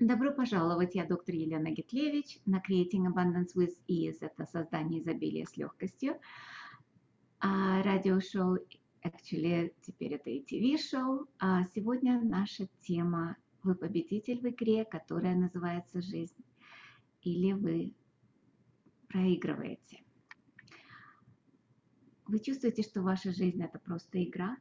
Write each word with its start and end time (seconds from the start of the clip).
Добро 0.00 0.32
пожаловать, 0.32 0.94
я 0.94 1.04
доктор 1.04 1.34
Елена 1.34 1.70
Гитлевич 1.72 2.38
на 2.46 2.56
Creating 2.56 3.04
Abundance 3.12 3.54
with 3.54 3.76
Ease. 3.86 4.16
Это 4.22 4.46
создание 4.46 5.02
изобилия 5.02 5.44
с 5.44 5.58
легкостью. 5.58 6.18
А 7.38 7.82
радиошоу, 7.82 8.56
actually, 9.04 9.74
теперь 9.82 10.14
это 10.14 10.30
и 10.30 10.40
ТВ-шоу. 10.40 11.28
А 11.38 11.64
сегодня 11.74 12.18
наша 12.18 12.66
тема 12.80 13.36
«Вы 13.62 13.74
победитель 13.74 14.40
в 14.40 14.48
игре, 14.48 14.86
которая 14.86 15.36
называется 15.36 16.00
«Жизнь» 16.00 16.42
или 17.20 17.52
вы 17.52 17.92
проигрываете». 19.06 20.02
Вы 22.26 22.38
чувствуете, 22.38 22.82
что 22.82 23.02
ваша 23.02 23.32
жизнь– 23.32 23.62
это 23.62 23.78
просто 23.78 24.24
игра? 24.24 24.56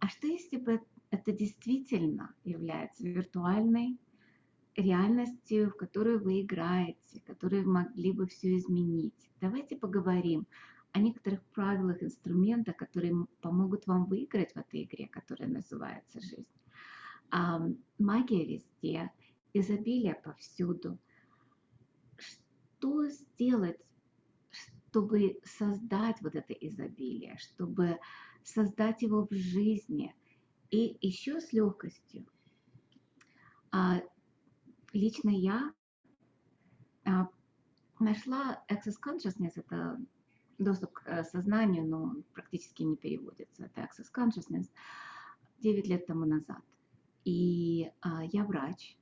А 0.00 0.08
что 0.08 0.26
если 0.26 0.56
бы 0.56 0.82
это 1.12 1.30
действительно 1.30 2.34
является 2.42 3.04
виртуальной 3.04 4.00
реальностью, 4.78 5.70
в 5.70 5.76
которую 5.76 6.22
вы 6.22 6.42
играете, 6.42 7.20
которые 7.26 7.64
могли 7.64 8.12
бы 8.12 8.26
все 8.26 8.56
изменить. 8.56 9.30
Давайте 9.40 9.76
поговорим 9.76 10.46
о 10.92 11.00
некоторых 11.00 11.42
правилах, 11.46 12.02
инструментах, 12.02 12.76
которые 12.76 13.26
помогут 13.40 13.86
вам 13.86 14.06
выиграть 14.06 14.52
в 14.52 14.56
этой 14.56 14.84
игре, 14.84 15.08
которая 15.08 15.48
называется 15.48 16.20
жизнь. 16.20 16.46
Магия 17.98 18.44
везде, 18.46 19.10
изобилие 19.52 20.14
повсюду. 20.14 20.98
Что 22.16 23.08
сделать, 23.08 23.80
чтобы 24.50 25.40
создать 25.44 26.22
вот 26.22 26.36
это 26.36 26.52
изобилие, 26.52 27.36
чтобы 27.38 27.98
создать 28.42 29.02
его 29.02 29.26
в 29.26 29.34
жизни 29.34 30.14
и 30.70 30.96
еще 31.00 31.40
с 31.40 31.52
легкостью? 31.52 32.26
А, 33.70 34.00
лично 34.92 35.30
я 35.30 35.72
а, 37.04 37.28
нашла 37.98 38.62
Access 38.68 38.96
Consciousness, 39.04 39.52
это 39.56 39.98
доступ 40.58 40.92
к 40.92 41.02
э, 41.06 41.24
сознанию, 41.24 41.86
но 41.86 42.16
практически 42.34 42.82
не 42.82 42.96
переводится. 42.96 43.64
Это 43.64 43.82
Access 43.82 44.06
Consciousness 44.14 44.68
9 45.60 45.86
лет 45.86 46.06
тому 46.06 46.24
назад. 46.24 46.62
И 47.24 47.90
а, 48.00 48.24
я 48.24 48.44
врач. 48.44 48.96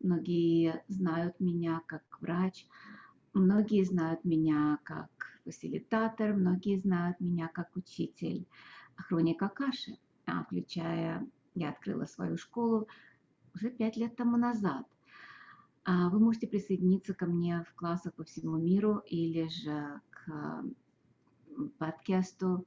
Многие 0.00 0.82
знают 0.88 1.38
меня 1.38 1.80
как 1.86 2.02
врач, 2.20 2.66
многие 3.34 3.84
знают 3.84 4.24
меня 4.24 4.78
как 4.82 5.08
фасилитатор, 5.44 6.34
многие 6.34 6.76
знают 6.78 7.20
меня 7.20 7.48
как 7.48 7.76
учитель 7.76 8.46
хроника 8.96 9.48
Каши, 9.48 9.98
а, 10.26 10.42
включая, 10.44 11.26
я 11.54 11.70
открыла 11.70 12.06
свою 12.06 12.36
школу 12.36 12.88
уже 13.54 13.70
пять 13.70 13.96
лет 13.96 14.16
тому 14.16 14.36
назад. 14.36 14.86
А 15.84 16.08
вы 16.10 16.20
можете 16.20 16.46
присоединиться 16.46 17.14
ко 17.14 17.26
мне 17.26 17.64
в 17.68 17.74
классах 17.74 18.14
по 18.14 18.24
всему 18.24 18.56
миру 18.56 19.02
или 19.06 19.48
же 19.48 20.00
к 20.10 20.64
подкасту 21.78 22.66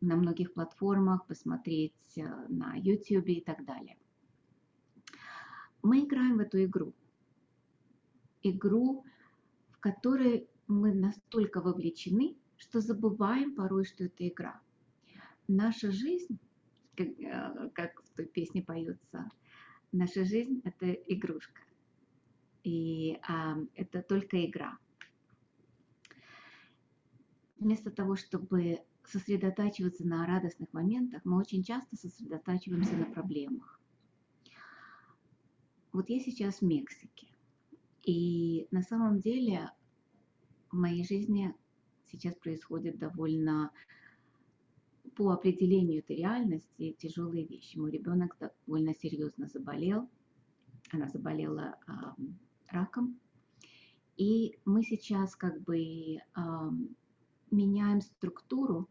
на 0.00 0.16
многих 0.16 0.52
платформах, 0.52 1.26
посмотреть 1.26 1.92
э, 2.16 2.22
на 2.48 2.74
YouTube 2.74 3.28
и 3.28 3.40
так 3.40 3.64
далее. 3.64 3.96
Мы 5.82 6.04
играем 6.04 6.36
в 6.36 6.40
эту 6.40 6.64
игру. 6.64 6.92
Игру, 8.42 9.04
в 9.70 9.78
которой 9.78 10.48
мы 10.66 10.92
настолько 10.92 11.60
вовлечены, 11.60 12.36
что 12.56 12.80
забываем 12.80 13.54
порой, 13.54 13.84
что 13.84 14.04
это 14.04 14.26
игра. 14.26 14.60
Наша 15.48 15.92
жизнь, 15.92 16.38
как, 16.96 17.08
э, 17.08 17.70
как 17.74 18.02
в 18.02 18.10
той 18.16 18.26
песне 18.26 18.62
поется, 18.62 19.30
Наша 19.92 20.24
жизнь– 20.24 20.62
это 20.64 20.90
игрушка. 20.90 21.60
И 22.64 23.18
а, 23.28 23.58
это 23.74 24.02
только 24.02 24.44
игра. 24.46 24.78
Вместо 27.58 27.90
того, 27.90 28.16
чтобы 28.16 28.80
сосредотачиваться 29.04 30.06
на 30.06 30.26
радостных 30.26 30.72
моментах, 30.72 31.20
мы 31.24 31.38
очень 31.38 31.62
часто 31.62 31.96
сосредотачиваемся 31.96 32.96
на 32.96 33.04
проблемах. 33.04 33.78
Вот 35.92 36.08
я 36.08 36.20
сейчас 36.20 36.60
в 36.60 36.62
Мексике. 36.62 37.28
И 38.02 38.66
на 38.70 38.82
самом 38.82 39.20
деле 39.20 39.70
в 40.70 40.76
моей 40.76 41.04
жизни 41.04 41.54
сейчас 42.06 42.34
происходит 42.34 42.98
довольно 42.98 43.70
по 45.14 45.30
определению 45.30 46.00
этой 46.00 46.16
реальности 46.16 46.96
тяжелые 46.98 47.46
вещи. 47.46 47.76
Мой 47.76 47.90
ребенок 47.90 48.36
довольно 48.38 48.94
серьезно 48.94 49.46
заболел. 49.48 50.08
Она 50.90 51.08
заболела 51.08 51.76
э, 51.86 51.92
раком. 52.68 53.18
И 54.16 54.58
мы 54.64 54.82
сейчас 54.82 55.36
как 55.36 55.60
бы 55.62 55.76
э, 55.76 56.20
меняем 57.50 58.00
структуру 58.00 58.88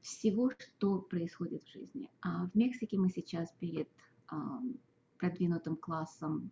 всего, 0.00 0.50
что 0.58 1.00
происходит 1.00 1.64
в 1.64 1.72
жизни. 1.72 2.10
А 2.20 2.46
в 2.46 2.54
Мексике 2.54 2.98
мы 2.98 3.10
сейчас 3.10 3.52
перед 3.58 3.88
э, 4.32 4.36
продвинутым 5.18 5.76
классом 5.76 6.50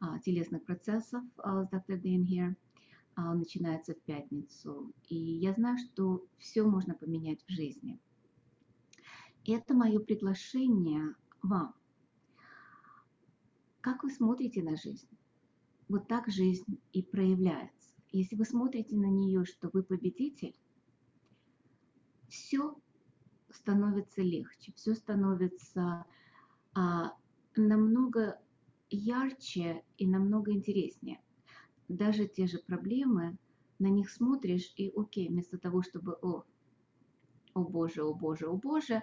э, 0.00 0.04
телесных 0.24 0.64
процессов 0.64 1.22
э, 1.38 1.64
с 1.64 1.72
Dr. 1.72 2.00
Dane 2.00 2.26
here 2.26 2.54
начинается 3.16 3.94
в 3.94 4.00
пятницу. 4.02 4.92
И 5.08 5.16
я 5.16 5.52
знаю, 5.52 5.76
что 5.76 6.24
все 6.38 6.62
можно 6.62 6.94
поменять 6.94 7.42
в 7.48 7.50
жизни– 7.50 7.98
это 9.52 9.74
мое 9.74 9.98
приглашение 9.98 11.14
вам. 11.42 11.74
Как 13.80 14.02
вы 14.02 14.10
смотрите 14.10 14.62
на 14.62 14.76
жизнь? 14.76 15.08
Вот 15.88 16.06
так 16.08 16.28
жизнь 16.28 16.78
и 16.92 17.02
проявляется. 17.02 17.94
Если 18.12 18.36
вы 18.36 18.44
смотрите 18.44 18.96
на 18.96 19.06
нее, 19.06 19.44
что 19.44 19.70
вы 19.72 19.82
победитель, 19.82 20.54
все 22.28 22.76
становится 23.50 24.20
легче, 24.20 24.72
все 24.74 24.94
становится 24.94 26.04
а, 26.74 27.14
намного 27.56 28.38
ярче 28.90 29.82
и 29.96 30.06
намного 30.06 30.52
интереснее. 30.52 31.22
Даже 31.88 32.26
те 32.26 32.46
же 32.46 32.58
проблемы, 32.58 33.38
на 33.78 33.86
них 33.86 34.10
смотришь 34.10 34.72
и 34.76 34.92
окей, 34.94 35.28
вместо 35.28 35.56
того, 35.56 35.82
чтобы 35.82 36.18
о, 36.20 36.44
о 37.54 37.60
боже, 37.64 38.02
о 38.02 38.12
боже, 38.12 38.46
о 38.46 38.56
боже, 38.56 39.02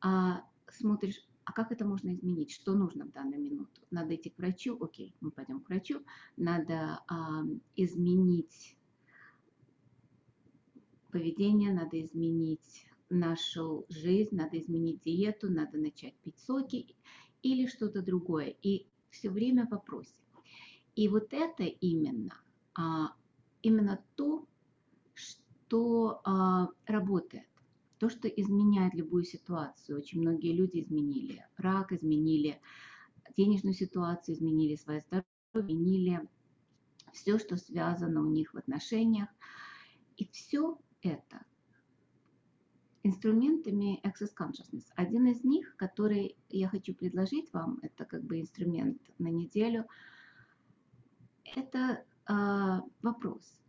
а 0.00 0.44
смотришь, 0.70 1.22
а 1.44 1.52
как 1.52 1.72
это 1.72 1.86
можно 1.86 2.12
изменить, 2.12 2.50
что 2.50 2.74
нужно 2.74 3.06
в 3.06 3.12
данную 3.12 3.40
минуту. 3.40 3.80
Надо 3.90 4.14
идти 4.14 4.30
к 4.30 4.38
врачу, 4.38 4.76
окей, 4.80 5.14
мы 5.20 5.30
пойдем 5.30 5.60
к 5.60 5.68
врачу, 5.68 6.02
надо 6.36 7.02
а, 7.08 7.42
изменить 7.74 8.76
поведение, 11.10 11.72
надо 11.72 12.00
изменить 12.02 12.86
нашу 13.08 13.86
жизнь, 13.88 14.36
надо 14.36 14.58
изменить 14.58 15.00
диету, 15.00 15.50
надо 15.50 15.78
начать 15.78 16.14
пить 16.16 16.38
соки 16.38 16.94
или 17.42 17.66
что-то 17.66 18.02
другое. 18.02 18.54
И 18.62 18.86
все 19.10 19.30
время 19.30 19.66
в 19.66 19.70
вопросе. 19.70 20.20
И 20.96 21.08
вот 21.08 21.32
это 21.32 21.62
именно, 21.62 22.34
а, 22.74 23.14
именно 23.62 24.04
то, 24.16 24.46
что 25.14 26.20
а, 26.24 26.68
работает 26.86 27.47
то, 27.98 28.08
что 28.08 28.28
изменяет 28.28 28.94
любую 28.94 29.24
ситуацию. 29.24 29.98
Очень 29.98 30.20
многие 30.20 30.52
люди 30.52 30.80
изменили 30.80 31.44
рак, 31.56 31.92
изменили 31.92 32.60
денежную 33.36 33.74
ситуацию, 33.74 34.36
изменили 34.36 34.76
свое 34.76 35.00
здоровье, 35.00 35.26
изменили 35.54 36.28
все, 37.12 37.38
что 37.38 37.56
связано 37.56 38.20
у 38.22 38.30
них 38.30 38.54
в 38.54 38.58
отношениях. 38.58 39.28
И 40.16 40.28
все 40.28 40.78
это 41.02 41.44
инструментами 43.02 44.00
Access 44.02 44.32
Consciousness. 44.36 44.84
Один 44.94 45.26
из 45.26 45.44
них, 45.44 45.76
который 45.76 46.36
я 46.48 46.68
хочу 46.68 46.94
предложить 46.94 47.52
вам, 47.52 47.78
это 47.82 48.04
как 48.04 48.22
бы 48.24 48.40
инструмент 48.40 49.00
на 49.18 49.28
неделю, 49.28 49.86
это 51.56 52.04
э, 52.28 52.80
вопрос. 53.02 53.60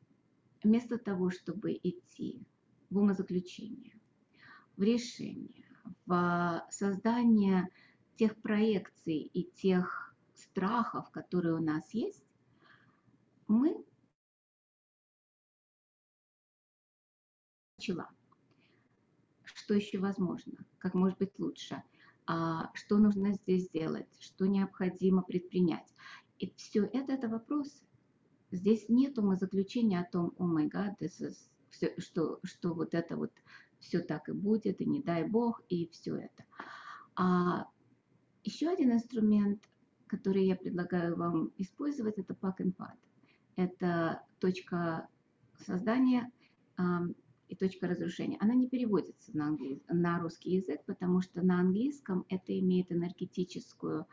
Вместо 0.64 0.98
того, 0.98 1.30
чтобы 1.30 1.80
идти 1.81 2.44
в 2.90 2.98
умозаключение, 2.98 3.99
в 4.80 4.81
решение, 4.81 5.66
в 6.06 6.66
создание 6.72 7.68
тех 8.16 8.36
проекций 8.42 9.18
и 9.18 9.44
тех 9.44 10.16
страхов, 10.36 11.12
которые 11.12 11.56
у 11.56 11.62
нас 11.62 11.94
есть, 11.94 12.24
мы 13.48 13.86
начала. 17.78 18.10
Что 19.44 19.74
еще 19.74 20.00
возможно? 20.00 20.66
Как 20.78 20.94
может 20.94 21.18
быть 21.18 21.38
лучше? 21.38 21.84
А, 22.26 22.72
что 22.74 23.00
нужно 23.00 23.34
здесь 23.34 23.66
сделать? 23.66 24.08
Что 24.20 24.48
необходимо 24.48 25.24
предпринять? 25.24 25.94
И 26.38 26.54
все 26.56 26.86
это, 26.86 27.12
это 27.12 27.28
вопросы. 27.28 27.84
Здесь 28.52 28.88
нету 28.88 29.24
мы 29.24 29.36
заключения 29.36 30.00
о 30.00 30.10
том, 30.10 30.34
о 30.38 30.46
май 30.46 30.68
гад, 30.68 30.98
что, 31.98 32.40
что 32.44 32.74
вот 32.74 32.94
это 32.94 33.18
вот 33.18 33.31
все 33.80 34.00
так 34.00 34.30
и 34.30 34.34
будет, 34.34 34.81
и 34.81 34.86
не 34.86 35.02
дай 35.02 35.24
бог, 35.24 35.62
и 35.70 35.88
все 35.88 36.16
это. 36.16 36.46
А 37.16 37.68
еще 38.44 38.70
один 38.70 38.94
инструмент, 38.94 39.64
который 40.08 40.46
я 40.46 40.56
предлагаю 40.56 41.16
вам 41.16 41.52
использовать, 41.58 42.18
это 42.18 42.34
pack 42.34 42.58
and 42.60 42.76
pad. 42.76 42.98
Это 43.56 44.24
точка 44.40 45.08
создания 45.58 46.31
и 47.50 47.56
точка 47.56 47.88
разрушения. 47.88 48.38
Она 48.40 48.54
не 48.54 48.70
переводится 48.70 49.36
на, 49.36 49.48
англий, 49.48 49.81
на 49.90 50.20
русский 50.20 50.52
язык, 50.52 50.84
потому 50.86 51.22
что 51.22 51.42
на 51.42 51.60
английском 51.60 52.26
это 52.30 52.58
имеет 52.58 52.92
энергетическую 52.92 54.08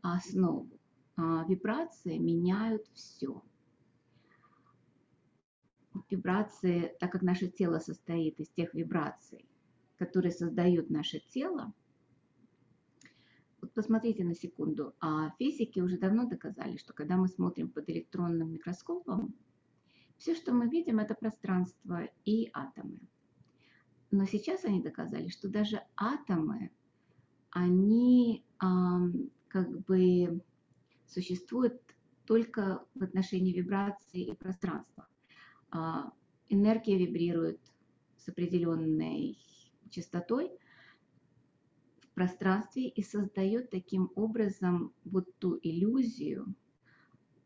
основу. 0.00 0.70
А, 1.16 1.44
вибрации 1.48 2.18
меняют 2.18 2.86
все. 2.94 3.42
Вибрации, 6.10 6.94
так 7.00 7.12
как 7.12 7.22
наше 7.22 7.48
тело 7.48 7.78
состоит 7.78 8.40
из 8.40 8.48
тех 8.48 8.74
вибраций, 8.74 9.48
которые 9.98 10.32
создают 10.32 10.90
наше 10.90 11.20
тело, 11.20 11.72
вот 13.60 13.72
посмотрите 13.74 14.24
на 14.24 14.34
секунду, 14.34 14.94
а 15.00 15.30
физики 15.38 15.78
уже 15.78 15.96
давно 15.96 16.26
доказали, 16.26 16.76
что 16.76 16.92
когда 16.92 17.16
мы 17.16 17.28
смотрим 17.28 17.70
под 17.70 17.88
электронным 17.88 18.52
микроскопом, 18.52 19.34
все, 20.18 20.34
что 20.34 20.52
мы 20.52 20.68
видим, 20.68 20.98
это 20.98 21.14
пространство 21.14 22.08
и 22.24 22.50
атомы. 22.52 22.98
Но 24.10 24.24
сейчас 24.26 24.64
они 24.64 24.82
доказали, 24.82 25.28
что 25.28 25.48
даже 25.48 25.80
атомы, 25.96 26.70
они 27.50 28.44
эм, 28.62 29.30
как 29.48 29.84
бы 29.84 30.42
существуют 31.06 31.80
только 32.26 32.84
в 32.94 33.02
отношении 33.02 33.52
вибрации 33.52 34.26
и 34.26 34.34
пространства. 34.34 35.06
Э, 35.72 36.04
энергия 36.48 36.98
вибрирует 36.98 37.60
с 38.18 38.28
определенной 38.28 39.38
частотой 39.90 40.50
в 42.00 42.14
пространстве 42.14 42.88
и 42.88 43.02
создает 43.02 43.70
таким 43.70 44.10
образом 44.14 44.92
вот 45.04 45.26
ту 45.38 45.58
иллюзию, 45.62 46.54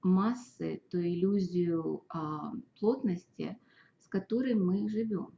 массы, 0.02 0.82
ту 0.90 0.99
иллюзию 0.99 2.05
а, 2.08 2.52
плотности, 2.78 3.58
с 3.99 4.08
которой 4.08 4.55
мы 4.55 4.88
живем, 4.88 5.32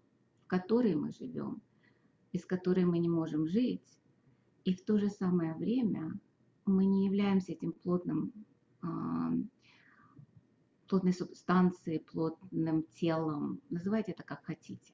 в 0.45 0.47
которой 0.47 0.95
мы 0.95 1.13
живем, 1.13 1.63
без 2.33 2.45
которой 2.45 2.85
мы 2.85 2.99
не 2.99 3.09
можем 3.09 3.47
жить. 3.47 3.99
И 4.65 4.75
в 4.75 4.85
то 4.85 4.99
же 4.99 5.09
самое 5.09 5.55
время 5.55 6.19
мы 6.67 6.85
не 6.85 7.07
являемся 7.07 7.53
этим 7.53 7.73
плотным, 7.73 8.33
а, 8.83 9.33
плотной 10.89 11.13
субстанцией, 11.13 12.01
плотным 12.01 12.85
телом. 12.95 13.61
Называйте 13.71 14.13
это 14.13 14.23
как 14.23 14.45
хотите. 14.45 14.93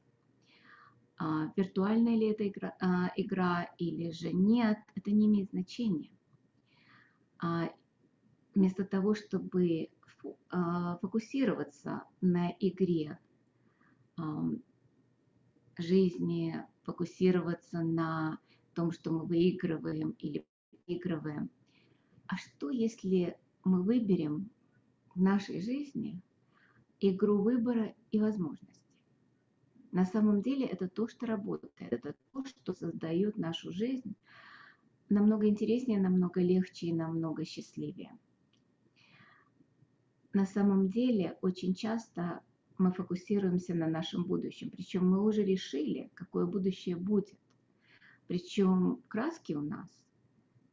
А, 1.16 1.52
виртуальная 1.56 2.16
ли 2.16 2.30
это 2.30 2.46
игра, 2.48 2.76
а, 2.80 3.10
игра 3.16 3.70
или 3.78 4.10
же 4.10 4.32
нет, 4.32 4.78
это 4.94 5.10
не 5.12 5.26
имеет 5.26 5.50
значения. 5.50 6.10
А, 7.38 7.70
вместо 8.54 8.84
того, 8.84 9.14
чтобы 9.14 9.88
а, 10.50 10.98
фокусироваться 10.98 12.04
на 12.20 12.50
игре 12.60 13.18
жизни, 15.76 16.54
фокусироваться 16.84 17.82
на 17.82 18.38
том, 18.74 18.92
что 18.92 19.10
мы 19.10 19.24
выигрываем 19.24 20.10
или 20.20 20.46
проигрываем. 20.86 21.50
А 22.26 22.36
что, 22.36 22.70
если 22.70 23.36
мы 23.64 23.82
выберем 23.82 24.50
в 25.14 25.22
нашей 25.22 25.60
жизни 25.60 26.20
игру 27.00 27.42
выбора 27.42 27.94
и 28.10 28.18
возможностей? 28.18 28.80
На 29.92 30.04
самом 30.04 30.42
деле 30.42 30.66
это 30.66 30.88
то, 30.88 31.06
что 31.08 31.26
работает, 31.26 31.72
это 31.78 32.14
то, 32.32 32.44
что 32.44 32.74
создает 32.74 33.36
нашу 33.38 33.72
жизнь 33.72 34.16
намного 35.08 35.48
интереснее, 35.48 36.00
намного 36.00 36.40
легче 36.40 36.86
и 36.88 36.92
намного 36.92 37.44
счастливее 37.44 38.10
на 40.34 40.46
самом 40.46 40.88
деле 40.88 41.38
очень 41.40 41.74
часто 41.74 42.42
мы 42.76 42.92
фокусируемся 42.92 43.72
на 43.74 43.86
нашем 43.86 44.24
будущем, 44.24 44.70
причем 44.70 45.08
мы 45.08 45.24
уже 45.24 45.44
решили, 45.44 46.10
какое 46.14 46.44
будущее 46.44 46.96
будет. 46.96 47.38
Причем 48.26 49.00
краски 49.08 49.52
у 49.52 49.62
нас 49.62 49.88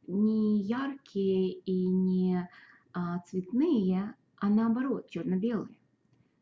не 0.08 0.62
яркие 0.62 1.52
и 1.52 1.86
не 1.86 2.48
а, 2.92 3.20
цветные, 3.20 4.14
а 4.42 4.48
наоборот 4.48 5.08
черно-белые, 5.08 5.78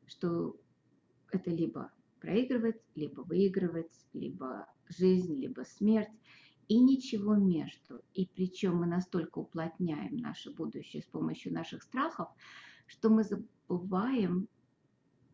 что 0.06 0.56
это 1.30 1.50
либо 1.50 1.92
проигрывать, 2.18 2.80
либо 2.94 3.20
выигрывать, 3.20 3.92
либо 4.14 4.66
жизнь, 4.88 5.34
либо 5.34 5.64
смерть, 5.64 6.08
и 6.68 6.80
ничего 6.80 7.34
между. 7.34 8.00
И 8.14 8.26
причем 8.34 8.76
мы 8.76 8.86
настолько 8.86 9.40
уплотняем 9.40 10.16
наше 10.16 10.50
будущее 10.50 11.02
с 11.02 11.06
помощью 11.06 11.52
наших 11.52 11.82
страхов, 11.82 12.28
что 12.86 13.10
мы 13.10 13.22
забываем, 13.22 14.48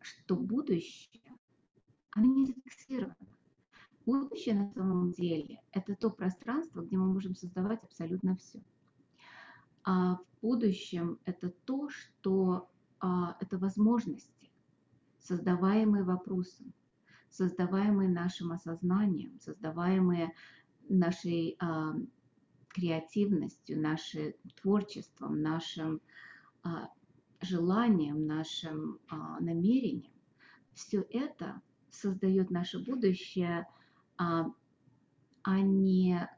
что 0.01 0.35
будущее, 0.35 1.37
оно 2.11 2.25
не 2.25 2.47
зафиксировано. 2.47 3.15
Будущее 4.05 4.55
на 4.55 4.73
самом 4.73 5.13
деле– 5.13 5.61
это 5.71 5.95
то 5.95 6.09
пространство, 6.09 6.81
где 6.81 6.97
мы 6.97 7.13
можем 7.13 7.33
создавать 7.33 7.81
абсолютно 7.85 8.35
все. 8.35 8.61
А 9.89 10.15
в 10.17 10.25
будущем 10.41 11.17
это 11.23 11.49
то, 11.49 11.87
что 11.87 12.69
а, 12.99 13.37
это 13.39 13.57
возможности, 13.57 14.51
создаваемые 15.17 16.03
вопросом, 16.03 16.73
создаваемые 17.29 18.09
нашим 18.09 18.51
осознанием, 18.51 19.39
создаваемые 19.39 20.33
нашей 20.89 21.55
а, 21.61 21.95
креативностью, 22.67 23.79
нашим 23.79 24.33
творчеством, 24.61 25.41
нашим 25.41 26.01
а, 26.63 26.89
желанием, 27.39 28.27
нашим 28.27 28.99
намерением, 29.39 30.11
все 30.73 31.07
это 31.11 31.61
создает 31.91 32.51
наше 32.51 32.83
будущее, 32.83 33.65
а 34.17 34.51
не... 35.45 36.29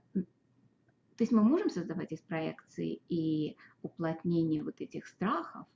То 1.20 1.24
есть 1.24 1.34
мы 1.34 1.44
можем 1.44 1.70
создавать 1.70 2.14
из 2.14 2.22
проекции 2.22 3.02
и 3.10 3.58
уплотнения 3.82 4.64
вот 4.64 4.80
этих 4.80 5.06
страхов 5.06 5.68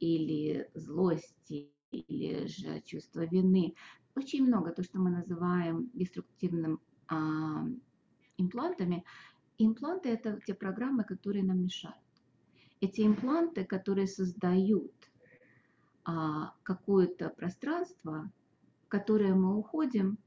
или 0.00 0.68
злости, 0.74 1.70
или 1.92 2.48
же 2.48 2.80
чувства 2.84 3.26
вины. 3.26 3.76
Очень 4.16 4.44
много 4.44 4.72
то, 4.72 4.82
что 4.82 4.98
мы 4.98 5.10
называем 5.10 5.88
деструктивным 5.94 6.80
а, 7.06 7.64
имплантами. 8.38 9.04
Импланты– 9.56 10.08
это 10.10 10.40
те 10.44 10.52
программы, 10.52 11.04
которые 11.04 11.44
нам 11.44 11.62
мешают 11.62 12.02
эти 12.80 13.02
импланты, 13.02 13.64
которые 13.64 14.08
создают 14.08 14.92
а, 16.04 16.54
какое-то 16.64 17.30
пространство, 17.30 18.32
в 18.84 18.88
которое 18.88 19.36
мы 19.36 19.56
уходим 19.56 20.18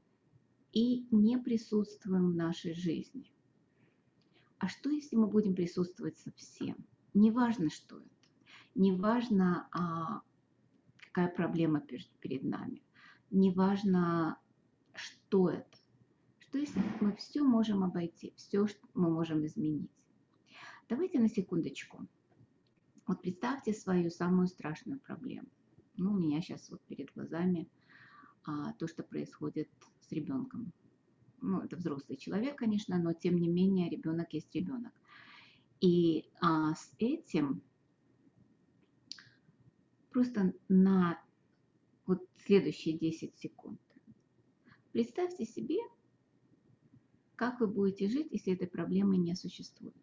и 0.72 1.06
не 1.10 1.36
присутствуем 1.36 2.32
в 2.32 2.36
нашей 2.36 2.72
жизни. 2.72 3.30
А 4.60 4.68
что, 4.68 4.90
если 4.90 5.16
мы 5.16 5.26
будем 5.26 5.54
присутствовать 5.54 6.16
совсем? 6.18 6.76
Неважно, 7.12 7.68
что 7.70 7.98
это. 7.98 8.08
Неважно, 8.76 9.68
а, 9.72 10.22
какая 10.98 11.34
проблема 11.34 11.80
перед, 11.80 12.44
нами. 12.44 12.80
Неважно, 13.30 14.38
что 14.94 15.50
это. 15.50 15.78
Что 16.38 16.58
если 16.58 16.80
мы 17.00 17.16
все 17.16 17.42
можем 17.42 17.82
обойти, 17.82 18.32
все 18.36 18.66
мы 18.94 19.10
можем 19.10 19.44
изменить? 19.44 19.90
Давайте 20.88 21.18
на 21.18 21.28
секундочку 21.28 22.06
вот 23.10 23.22
представьте 23.22 23.72
свою 23.72 24.08
самую 24.08 24.46
страшную 24.46 25.00
проблему. 25.00 25.48
Ну, 25.96 26.12
у 26.12 26.16
меня 26.16 26.40
сейчас 26.40 26.70
вот 26.70 26.80
перед 26.82 27.12
глазами 27.12 27.68
а, 28.44 28.72
то, 28.74 28.86
что 28.86 29.02
происходит 29.02 29.68
с 30.00 30.12
ребенком 30.12 30.72
ну, 31.40 31.60
это 31.60 31.76
взрослый 31.76 32.16
человек, 32.16 32.56
конечно, 32.56 32.98
но 32.98 33.12
тем 33.12 33.36
не 33.36 33.48
менее 33.48 33.90
ребенок 33.90 34.32
есть 34.32 34.54
ребенок. 34.54 34.92
И 35.80 36.26
а, 36.40 36.74
с 36.74 36.92
этим 36.98 37.62
просто 40.10 40.52
на 40.68 41.22
вот 42.06 42.26
следующие 42.44 42.98
10 42.98 43.38
секунд 43.38 43.80
представьте 44.92 45.44
себе, 45.44 45.78
как 47.36 47.60
вы 47.60 47.68
будете 47.68 48.08
жить, 48.08 48.28
если 48.30 48.52
этой 48.52 48.68
проблемы 48.68 49.16
не 49.16 49.34
существует. 49.34 49.94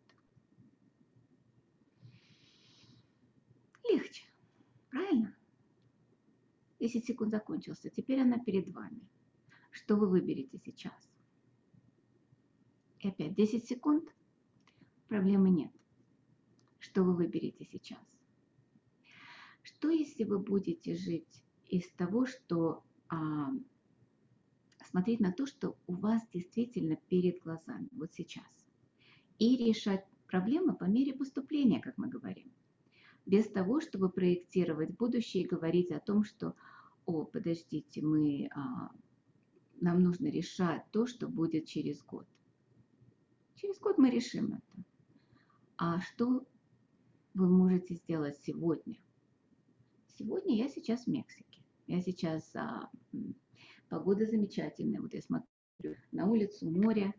Легче, 3.89 4.25
правильно? 4.89 5.35
10 6.79 7.05
секунд 7.05 7.31
закончился, 7.31 7.89
теперь 7.89 8.21
она 8.21 8.39
перед 8.39 8.69
вами. 8.69 9.01
Что 9.71 9.95
вы 9.95 10.07
выберете 10.07 10.59
сейчас? 10.65 11.16
И 12.99 13.07
опять 13.07 13.35
10 13.35 13.67
секунд. 13.67 14.13
Проблемы 15.07 15.49
нет. 15.49 15.71
Что 16.79 17.03
вы 17.03 17.13
выберете 17.13 17.65
сейчас? 17.71 17.99
Что 19.61 19.89
если 19.89 20.23
вы 20.23 20.39
будете 20.39 20.95
жить 20.95 21.43
из 21.67 21.87
того, 21.91 22.25
что 22.25 22.83
а, 23.09 23.51
смотреть 24.89 25.19
на 25.19 25.31
то, 25.31 25.45
что 25.45 25.75
у 25.87 25.93
вас 25.93 26.21
действительно 26.33 26.95
перед 27.09 27.41
глазами 27.43 27.89
вот 27.91 28.13
сейчас, 28.13 28.45
и 29.39 29.55
решать 29.57 30.05
проблемы 30.27 30.75
по 30.75 30.85
мере 30.85 31.13
поступления, 31.13 31.79
как 31.79 31.97
мы 31.97 32.07
говорим, 32.07 32.51
без 33.25 33.47
того, 33.49 33.81
чтобы 33.81 34.09
проектировать 34.09 34.95
будущее 34.97 35.43
и 35.43 35.47
говорить 35.47 35.91
о 35.91 35.99
том, 35.99 36.23
что, 36.23 36.55
о, 37.05 37.25
подождите, 37.25 38.01
мы, 38.01 38.49
а, 38.55 38.91
нам 39.81 40.01
нужно 40.01 40.27
решать 40.27 40.83
то, 40.91 41.05
что 41.05 41.27
будет 41.27 41.67
через 41.67 42.01
год. 42.01 42.25
Через 43.57 43.79
год 43.79 43.97
мы 43.97 44.11
решим 44.11 44.53
это. 44.53 44.83
А 45.77 45.99
что 45.99 46.45
вы 47.33 47.49
можете 47.49 47.95
сделать 47.95 48.37
сегодня? 48.43 48.99
Сегодня 50.15 50.55
я 50.55 50.69
сейчас 50.69 51.05
в 51.05 51.07
Мексике. 51.07 51.63
Я 51.87 52.01
сейчас, 52.01 52.55
а, 52.55 52.87
погода 53.89 54.27
замечательная. 54.27 55.01
Вот 55.01 55.11
я 55.15 55.23
смотрю 55.23 55.95
на 56.11 56.27
улицу, 56.27 56.69
море, 56.69 57.15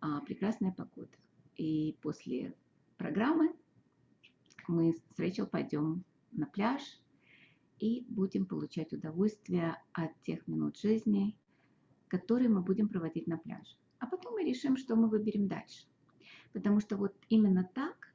а, 0.00 0.20
прекрасная 0.20 0.70
погода. 0.70 1.16
И 1.56 1.98
после 2.02 2.54
программы 2.96 3.52
мы 4.68 4.94
с 4.94 5.18
Рэйчел 5.18 5.48
пойдем 5.48 6.04
на 6.30 6.46
пляж 6.46 6.82
и 7.80 8.06
будем 8.08 8.46
получать 8.46 8.92
удовольствие 8.92 9.76
от 9.92 10.20
тех 10.22 10.46
минут 10.46 10.78
жизни, 10.78 11.36
которые 12.06 12.48
мы 12.48 12.60
будем 12.60 12.88
проводить 12.88 13.26
на 13.26 13.38
пляже. 13.38 13.76
А 14.04 14.06
потом 14.06 14.34
мы 14.34 14.44
решим, 14.44 14.76
что 14.76 14.96
мы 14.96 15.08
выберем 15.08 15.48
дальше. 15.48 15.86
Потому 16.52 16.78
что 16.80 16.98
вот 16.98 17.16
именно 17.30 17.64
так, 17.74 18.12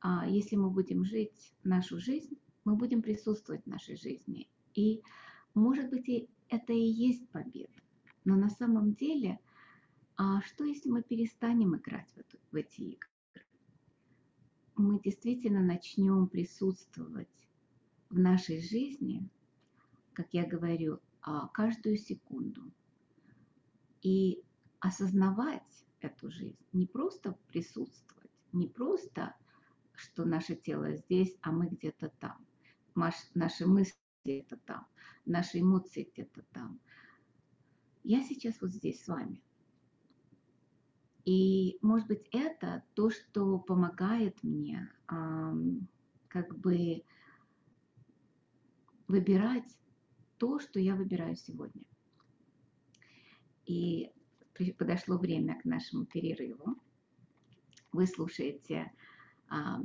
а, 0.00 0.26
если 0.26 0.56
мы 0.56 0.70
будем 0.70 1.04
жить 1.04 1.54
нашу 1.62 2.00
жизнь, 2.00 2.36
мы 2.64 2.74
будем 2.74 3.00
присутствовать 3.00 3.62
в 3.62 3.68
нашей 3.68 3.96
жизни. 3.96 4.48
И, 4.74 5.02
может 5.54 5.88
быть, 5.88 6.08
и 6.08 6.28
это 6.48 6.72
и 6.72 6.82
есть 6.82 7.28
победа. 7.28 7.80
Но 8.24 8.34
на 8.34 8.50
самом 8.50 8.94
деле, 8.94 9.38
а 10.16 10.42
что 10.42 10.64
если 10.64 10.90
мы 10.90 11.00
перестанем 11.00 11.76
играть 11.76 12.10
в, 12.16 12.18
эту, 12.18 12.38
в 12.50 12.56
эти 12.56 12.80
игры? 12.80 13.10
Мы 14.74 14.98
действительно 14.98 15.62
начнем 15.62 16.26
присутствовать 16.26 17.46
в 18.10 18.18
нашей 18.18 18.60
жизни, 18.60 19.28
как 20.12 20.26
я 20.32 20.44
говорю, 20.44 20.98
а, 21.20 21.46
каждую 21.46 21.98
секунду. 21.98 22.68
И 24.02 24.42
осознавать 24.84 25.86
эту 26.00 26.30
жизнь, 26.30 26.58
не 26.74 26.86
просто 26.86 27.38
присутствовать, 27.48 28.30
не 28.52 28.68
просто, 28.68 29.34
что 29.94 30.26
наше 30.26 30.54
тело 30.54 30.94
здесь, 30.94 31.34
а 31.40 31.52
мы 31.52 31.68
где-то 31.68 32.10
там, 32.20 32.46
наши 33.34 33.66
мысли 33.66 33.96
где-то 34.24 34.58
там, 34.58 34.86
наши 35.24 35.60
эмоции 35.60 36.10
где-то 36.12 36.42
там. 36.52 36.78
Я 38.02 38.22
сейчас 38.22 38.60
вот 38.60 38.72
здесь 38.72 39.02
с 39.02 39.08
вами. 39.08 39.42
И, 41.24 41.78
может 41.80 42.06
быть, 42.06 42.28
это 42.30 42.84
то, 42.92 43.08
что 43.08 43.58
помогает 43.58 44.42
мне 44.42 44.90
как 46.28 46.58
бы 46.58 47.02
выбирать 49.08 49.78
то, 50.36 50.58
что 50.58 50.78
я 50.78 50.94
выбираю 50.94 51.36
сегодня. 51.36 51.84
И 53.64 54.12
подошло 54.78 55.18
время 55.18 55.60
к 55.60 55.64
нашему 55.64 56.06
перерыву. 56.06 56.76
Вы 57.92 58.06
слушаете 58.06 58.92
а, 59.48 59.80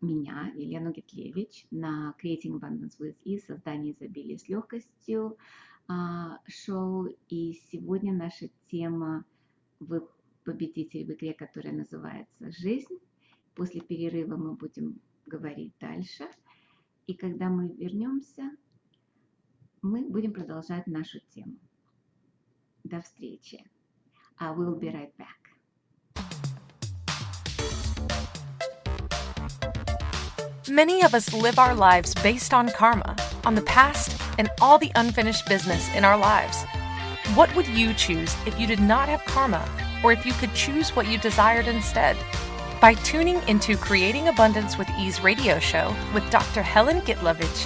меня, 0.00 0.52
Елену 0.54 0.92
Гитлевич, 0.92 1.66
на 1.70 2.14
Creating 2.22 2.58
Abundance 2.58 2.98
with 2.98 3.16
Ease, 3.24 3.40
создание 3.46 3.92
изобилия 3.92 4.38
с 4.38 4.48
легкостью 4.48 5.36
а, 5.88 6.38
шоу. 6.46 7.08
И 7.28 7.60
сегодня 7.70 8.12
наша 8.12 8.48
тема 8.70 9.24
вы 9.80 10.06
победитель 10.44 11.06
в 11.06 11.12
игре, 11.12 11.34
которая 11.34 11.72
называется 11.72 12.50
«Жизнь». 12.50 12.98
После 13.54 13.80
перерыва 13.80 14.36
мы 14.36 14.54
будем 14.54 15.00
говорить 15.26 15.74
дальше. 15.78 16.24
И 17.06 17.14
когда 17.14 17.48
мы 17.48 17.68
вернемся, 17.68 18.50
мы 19.82 20.08
будем 20.08 20.32
продолжать 20.32 20.86
нашу 20.86 21.20
тему. 21.30 21.58
До 22.83 23.01
встречи. 23.01 23.63
I 24.39 24.51
will 24.51 24.75
be 24.75 24.89
right 24.89 25.11
back. 25.17 25.37
Many 30.69 31.01
of 31.01 31.15
us 31.15 31.33
live 31.33 31.59
our 31.59 31.73
lives 31.73 32.13
based 32.15 32.53
on 32.53 32.69
karma, 32.69 33.15
on 33.45 33.55
the 33.55 33.61
past, 33.61 34.19
and 34.37 34.49
all 34.59 34.77
the 34.77 34.91
unfinished 34.95 35.47
business 35.47 35.87
in 35.95 36.03
our 36.03 36.17
lives. 36.17 36.63
What 37.35 37.53
would 37.55 37.67
you 37.67 37.93
choose 37.93 38.35
if 38.45 38.59
you 38.59 38.67
did 38.67 38.81
not 38.81 39.07
have 39.09 39.23
karma, 39.25 39.67
or 40.03 40.11
if 40.11 40.25
you 40.25 40.33
could 40.33 40.53
choose 40.53 40.95
what 40.95 41.07
you 41.07 41.17
desired 41.17 41.67
instead? 41.67 42.17
By 42.81 42.93
tuning 42.95 43.41
into 43.47 43.75
Creating 43.77 44.27
Abundance 44.27 44.77
with 44.77 44.89
Ease 44.99 45.21
radio 45.23 45.57
show 45.57 45.95
with 46.13 46.29
Dr. 46.29 46.61
Helen 46.61 47.01
Gitlovich, 47.01 47.65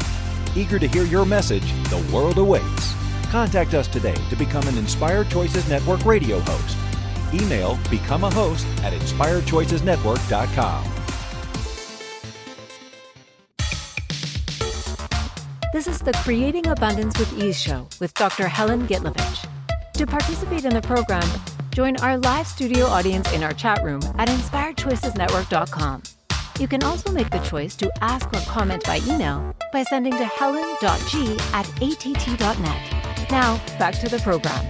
Eager 0.55 0.79
to 0.79 0.87
hear 0.87 1.03
your 1.03 1.25
message, 1.25 1.71
the 1.89 2.05
world 2.13 2.37
awaits. 2.37 2.93
Contact 3.29 3.73
us 3.73 3.87
today 3.87 4.15
to 4.29 4.35
become 4.35 4.67
an 4.67 4.77
Inspired 4.77 5.29
Choices 5.29 5.67
Network 5.69 6.03
radio 6.05 6.39
host. 6.39 6.77
Email 7.33 7.79
become 7.89 8.25
a 8.25 8.31
host 8.31 8.65
at 8.83 8.91
inspiredchoicesnetwork.com. 8.93 10.83
This 15.71 15.87
is 15.87 15.99
the 15.99 16.11
Creating 16.11 16.67
Abundance 16.67 17.17
with 17.17 17.41
Ease 17.41 17.57
show 17.57 17.87
with 18.01 18.13
Dr. 18.15 18.49
Helen 18.49 18.85
Gitlovich. 18.87 19.47
To 19.93 20.05
participate 20.05 20.65
in 20.65 20.73
the 20.73 20.81
program, 20.81 21.23
join 21.71 21.95
our 22.01 22.17
live 22.17 22.45
studio 22.45 22.87
audience 22.87 23.31
in 23.31 23.41
our 23.41 23.53
chat 23.53 23.81
room 23.81 24.01
at 24.17 24.27
inspiredchoicesnetwork.com. 24.27 26.03
You 26.59 26.67
can 26.67 26.83
also 26.83 27.11
make 27.11 27.29
the 27.29 27.39
choice 27.39 27.75
to 27.77 27.91
ask 28.01 28.27
or 28.33 28.41
comment 28.41 28.83
by 28.85 28.99
email 29.07 29.53
by 29.73 29.83
sending 29.83 30.13
to 30.13 30.25
helen.g 30.25 31.37
at 31.53 31.67
att.net. 31.81 32.81
Now, 33.31 33.59
back 33.79 33.95
to 34.01 34.09
the 34.09 34.19
program. 34.19 34.65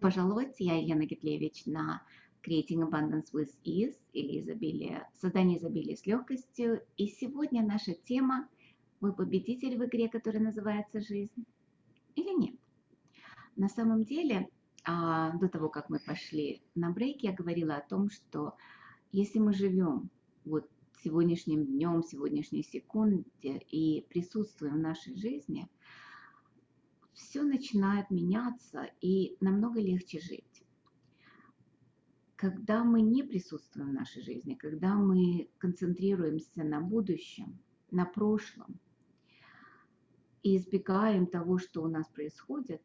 Пожаловать, 0.00 0.56
я 0.58 0.76
Елена 0.76 1.04
Гитлевич 1.04 1.66
на 1.66 2.02
Creating 2.46 2.82
Abundance 2.88 3.32
with 3.32 3.50
Ease 3.64 3.96
или 4.12 4.40
изобилие, 4.40 5.06
создание 5.14 5.58
изобилия 5.58 5.96
с 5.96 6.06
легкостью. 6.06 6.82
И 6.96 7.06
сегодня 7.06 7.62
наша 7.62 7.94
тема 7.94 8.48
«Вы 9.00 9.12
победитель 9.12 9.76
в 9.76 9.84
игре, 9.84 10.08
которая 10.08 10.42
называется 10.42 11.00
«Жизнь» 11.00 11.44
или 12.14 12.38
нет?» 12.38 12.54
На 13.56 13.68
самом 13.68 14.04
деле, 14.04 14.48
до 15.40 15.48
того, 15.48 15.68
как 15.68 15.90
мы 15.90 15.98
пошли 15.98 16.62
на 16.74 16.90
брейк, 16.90 17.22
я 17.22 17.32
говорила 17.32 17.76
о 17.76 17.86
том, 17.86 18.10
что 18.10 18.56
если 19.12 19.38
мы 19.38 19.52
живем 19.52 20.10
вот 20.44 20.68
сегодняшним 21.02 21.64
днем, 21.66 22.02
сегодняшней 22.02 22.62
секунде 22.62 23.24
и 23.42 24.06
присутствуем 24.08 24.74
в 24.74 24.80
нашей 24.80 25.14
жизни, 25.16 25.68
все 27.12 27.42
начинает 27.42 28.10
меняться 28.10 28.88
и 29.00 29.36
намного 29.40 29.80
легче 29.80 30.20
жить. 30.20 30.44
Когда 32.36 32.84
мы 32.84 33.02
не 33.02 33.22
присутствуем 33.22 33.90
в 33.90 33.94
нашей 33.94 34.22
жизни, 34.22 34.54
когда 34.54 34.94
мы 34.94 35.50
концентрируемся 35.58 36.64
на 36.64 36.80
будущем, 36.80 37.58
на 37.90 38.06
прошлом 38.06 38.78
и 40.42 40.56
избегаем 40.56 41.26
того, 41.26 41.58
что 41.58 41.82
у 41.82 41.88
нас 41.88 42.08
происходит, 42.08 42.80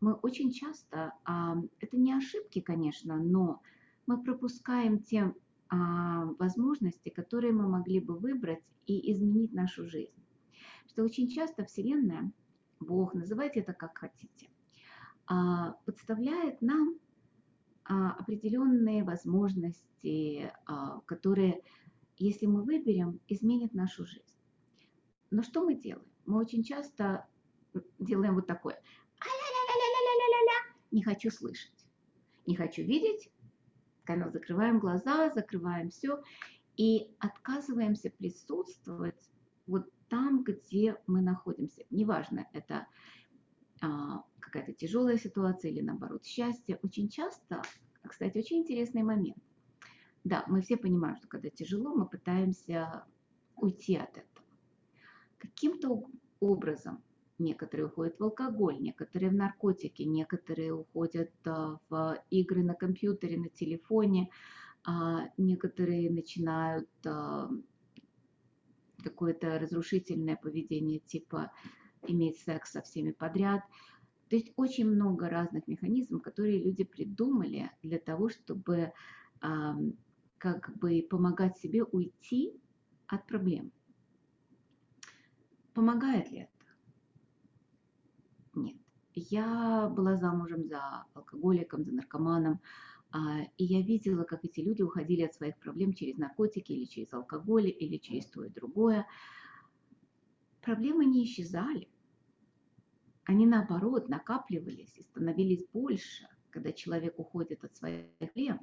мы 0.00 0.14
очень 0.14 0.50
часто, 0.50 1.12
а, 1.24 1.56
это 1.78 1.96
не 1.96 2.12
ошибки, 2.14 2.60
конечно, 2.60 3.16
но 3.16 3.60
мы 4.06 4.22
пропускаем 4.22 5.02
те 5.02 5.34
а, 5.68 6.24
возможности, 6.38 7.10
которые 7.10 7.52
мы 7.52 7.68
могли 7.68 8.00
бы 8.00 8.16
выбрать 8.16 8.64
и 8.86 9.12
изменить 9.12 9.52
нашу 9.52 9.86
жизнь. 9.86 10.14
Что 10.88 11.04
очень 11.04 11.28
часто 11.28 11.64
Вселенная, 11.64 12.32
Бог, 12.80 13.14
называйте 13.14 13.60
это 13.60 13.74
как 13.74 13.98
хотите, 13.98 14.48
а, 15.26 15.72
подставляет 15.84 16.60
нам 16.62 16.96
определенные 17.84 19.02
возможности, 19.02 20.52
которые, 21.06 21.60
если 22.18 22.46
мы 22.46 22.62
выберем, 22.62 23.18
изменят 23.26 23.74
нашу 23.74 24.06
жизнь. 24.06 24.36
Но 25.32 25.42
что 25.42 25.64
мы 25.64 25.74
делаем? 25.74 26.06
Мы 26.24 26.38
очень 26.38 26.62
часто 26.62 27.26
делаем 27.98 28.36
вот 28.36 28.46
такое– 28.46 28.80
не 30.90 31.02
хочу 31.02 31.30
слышать, 31.30 31.86
не 32.46 32.56
хочу 32.56 32.82
видеть, 32.82 33.30
когда 34.04 34.28
закрываем 34.30 34.78
глаза, 34.78 35.30
закрываем 35.30 35.90
все 35.90 36.22
и 36.76 37.14
отказываемся 37.18 38.10
присутствовать 38.10 39.30
вот 39.66 39.88
там, 40.08 40.42
где 40.42 40.96
мы 41.06 41.20
находимся. 41.20 41.84
Неважно, 41.90 42.48
это 42.52 42.86
а, 43.80 44.24
какая-то 44.40 44.72
тяжелая 44.72 45.16
ситуация 45.16 45.70
или 45.70 45.80
наоборот 45.80 46.24
счастье. 46.24 46.78
Очень 46.82 47.08
часто, 47.08 47.62
кстати, 48.02 48.38
очень 48.38 48.58
интересный 48.58 49.02
момент. 49.02 49.38
Да, 50.24 50.44
мы 50.48 50.60
все 50.60 50.76
понимаем, 50.76 51.16
что 51.16 51.28
когда 51.28 51.48
тяжело, 51.50 51.94
мы 51.94 52.06
пытаемся 52.06 53.04
уйти 53.56 53.96
от 53.96 54.10
этого. 54.10 54.46
Каким-то 55.38 56.04
образом 56.40 57.02
Некоторые 57.40 57.86
уходят 57.86 58.20
в 58.20 58.22
алкоголь, 58.22 58.78
некоторые 58.80 59.30
в 59.30 59.34
наркотики, 59.34 60.02
некоторые 60.02 60.74
уходят 60.74 61.32
а, 61.46 61.78
в 61.88 62.22
игры 62.28 62.62
на 62.62 62.74
компьютере, 62.74 63.38
на 63.38 63.48
телефоне, 63.48 64.28
а 64.84 65.30
некоторые 65.38 66.10
начинают 66.10 66.90
а, 67.06 67.50
какое-то 69.02 69.58
разрушительное 69.58 70.36
поведение, 70.36 70.98
типа 70.98 71.50
иметь 72.06 72.38
секс 72.40 72.72
со 72.72 72.82
всеми 72.82 73.12
подряд. 73.12 73.62
То 74.28 74.36
есть 74.36 74.52
очень 74.56 74.86
много 74.86 75.30
разных 75.30 75.66
механизмов, 75.66 76.20
которые 76.20 76.62
люди 76.62 76.84
придумали 76.84 77.70
для 77.82 77.98
того, 77.98 78.28
чтобы 78.28 78.92
как 80.36 80.76
бы 80.76 81.06
помогать 81.08 81.56
себе 81.56 81.84
уйти 81.84 82.52
от 83.06 83.26
проблем. 83.26 83.72
Помогает 85.72 86.30
ли 86.30 86.40
это? 86.40 86.59
Я 89.14 89.88
была 89.88 90.16
замужем 90.16 90.64
за 90.64 91.04
алкоголиком, 91.14 91.84
за 91.84 91.92
наркоманом, 91.92 92.60
а, 93.12 93.40
и 93.56 93.64
я 93.64 93.82
видела, 93.82 94.24
как 94.24 94.44
эти 94.44 94.60
люди 94.60 94.82
уходили 94.82 95.22
от 95.22 95.34
своих 95.34 95.58
проблем 95.58 95.94
через 95.94 96.16
наркотики 96.16 96.72
или 96.72 96.84
через 96.84 97.12
алкоголь, 97.12 97.68
или 97.68 97.96
через 97.96 98.26
то 98.26 98.44
и 98.44 98.50
другое. 98.50 99.06
Проблемы 100.60 101.06
не 101.06 101.24
исчезали. 101.24 101.88
Они 103.24 103.46
наоборот 103.46 104.08
накапливались 104.08 104.96
и 104.96 105.02
становились 105.02 105.66
больше, 105.72 106.28
когда 106.50 106.72
человек 106.72 107.18
уходит 107.18 107.64
от 107.64 107.74
своих 107.76 108.06
проблем. 108.18 108.60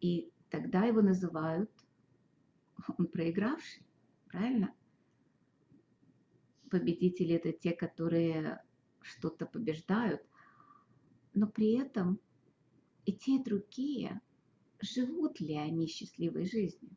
И 0.00 0.30
тогда 0.50 0.84
его 0.84 1.00
называют 1.00 1.70
он 2.98 3.06
проигравший, 3.08 3.84
правильно? 4.28 4.72
Победители 6.70 7.34
это 7.34 7.52
те, 7.52 7.72
которые 7.72 8.62
что-то 9.00 9.46
побеждают, 9.46 10.22
но 11.34 11.46
при 11.46 11.72
этом 11.78 12.18
и 13.04 13.12
те, 13.12 13.36
и 13.36 13.42
другие, 13.42 14.20
живут 14.80 15.40
ли 15.40 15.56
они 15.56 15.86
счастливой 15.86 16.46
жизнью? 16.46 16.96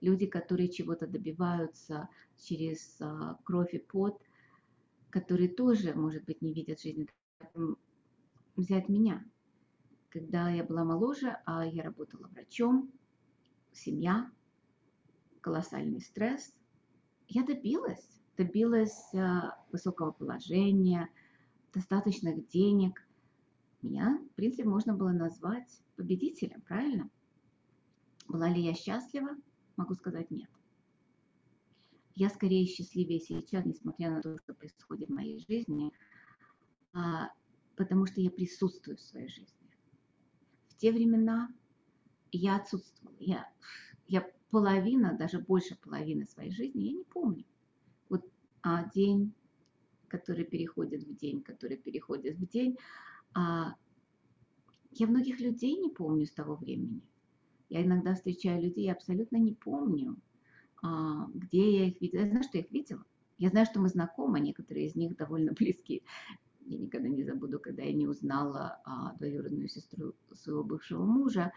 Люди, 0.00 0.26
которые 0.26 0.70
чего-то 0.70 1.06
добиваются 1.06 2.08
через 2.38 3.00
а, 3.00 3.38
кровь 3.44 3.74
и 3.74 3.78
пот, 3.78 4.20
которые 5.10 5.48
тоже, 5.48 5.94
может 5.94 6.24
быть, 6.24 6.40
не 6.40 6.52
видят 6.54 6.80
жизни. 6.80 7.06
Взять 8.56 8.88
меня. 8.88 9.24
Когда 10.08 10.50
я 10.50 10.64
была 10.64 10.84
моложе, 10.84 11.38
а 11.44 11.66
я 11.66 11.82
работала 11.82 12.26
врачом, 12.28 12.90
семья, 13.72 14.30
колоссальный 15.40 16.00
стресс, 16.00 16.54
я 17.28 17.44
добилась 17.44 18.19
добилась 18.36 19.12
э, 19.14 19.40
высокого 19.72 20.12
положения, 20.12 21.08
достаточных 21.72 22.48
денег. 22.48 23.02
Меня, 23.82 24.18
в 24.32 24.34
принципе, 24.34 24.68
можно 24.68 24.94
было 24.94 25.12
назвать 25.12 25.80
победителем, 25.96 26.60
правильно? 26.62 27.10
Была 28.28 28.48
ли 28.48 28.62
я 28.62 28.74
счастлива? 28.74 29.30
Могу 29.76 29.94
сказать 29.94 30.30
нет. 30.30 30.48
Я 32.14 32.28
скорее 32.28 32.66
счастливее 32.66 33.20
сейчас, 33.20 33.64
несмотря 33.64 34.10
на 34.10 34.20
то, 34.20 34.38
что 34.38 34.52
происходит 34.52 35.08
в 35.08 35.14
моей 35.14 35.38
жизни, 35.38 35.92
а, 36.92 37.30
потому 37.76 38.06
что 38.06 38.20
я 38.20 38.30
присутствую 38.30 38.98
в 38.98 39.00
своей 39.00 39.28
жизни. 39.28 39.70
В 40.68 40.76
те 40.76 40.92
времена 40.92 41.48
я 42.30 42.56
отсутствовала. 42.56 43.16
Я, 43.18 43.48
я 44.06 44.30
половина, 44.50 45.16
даже 45.16 45.38
больше 45.38 45.76
половины 45.76 46.26
своей 46.26 46.50
жизни 46.50 46.82
я 46.82 46.92
не 46.92 47.04
помню 47.04 47.44
а 48.62 48.88
день, 48.90 49.32
который 50.08 50.44
переходит 50.44 51.02
в 51.04 51.14
день, 51.16 51.42
который 51.42 51.76
переходит 51.76 52.36
в 52.36 52.46
день. 52.48 52.76
А 53.34 53.74
я 54.92 55.06
многих 55.06 55.40
людей 55.40 55.76
не 55.76 55.88
помню 55.88 56.26
с 56.26 56.32
того 56.32 56.56
времени. 56.56 57.00
Я 57.68 57.84
иногда 57.84 58.14
встречаю 58.14 58.62
людей, 58.62 58.86
я 58.86 58.92
абсолютно 58.92 59.36
не 59.36 59.54
помню, 59.54 60.16
а, 60.82 61.28
где 61.32 61.78
я 61.78 61.86
их 61.86 62.00
видела. 62.00 62.22
Я 62.22 62.28
знаю, 62.28 62.42
что 62.42 62.58
я 62.58 62.64
их 62.64 62.72
видела. 62.72 63.04
Я 63.38 63.48
знаю, 63.48 63.66
что 63.66 63.80
мы 63.80 63.88
знакомы, 63.88 64.40
некоторые 64.40 64.86
из 64.86 64.96
них 64.96 65.16
довольно 65.16 65.52
близкие. 65.58 66.02
Я 66.66 66.78
никогда 66.78 67.08
не 67.08 67.22
забуду, 67.22 67.58
когда 67.58 67.82
я 67.82 67.92
не 67.92 68.06
узнала 68.06 68.80
а, 68.84 69.14
двоюродную 69.14 69.68
сестру 69.68 70.14
своего 70.32 70.64
бывшего 70.64 71.04
мужа. 71.04 71.52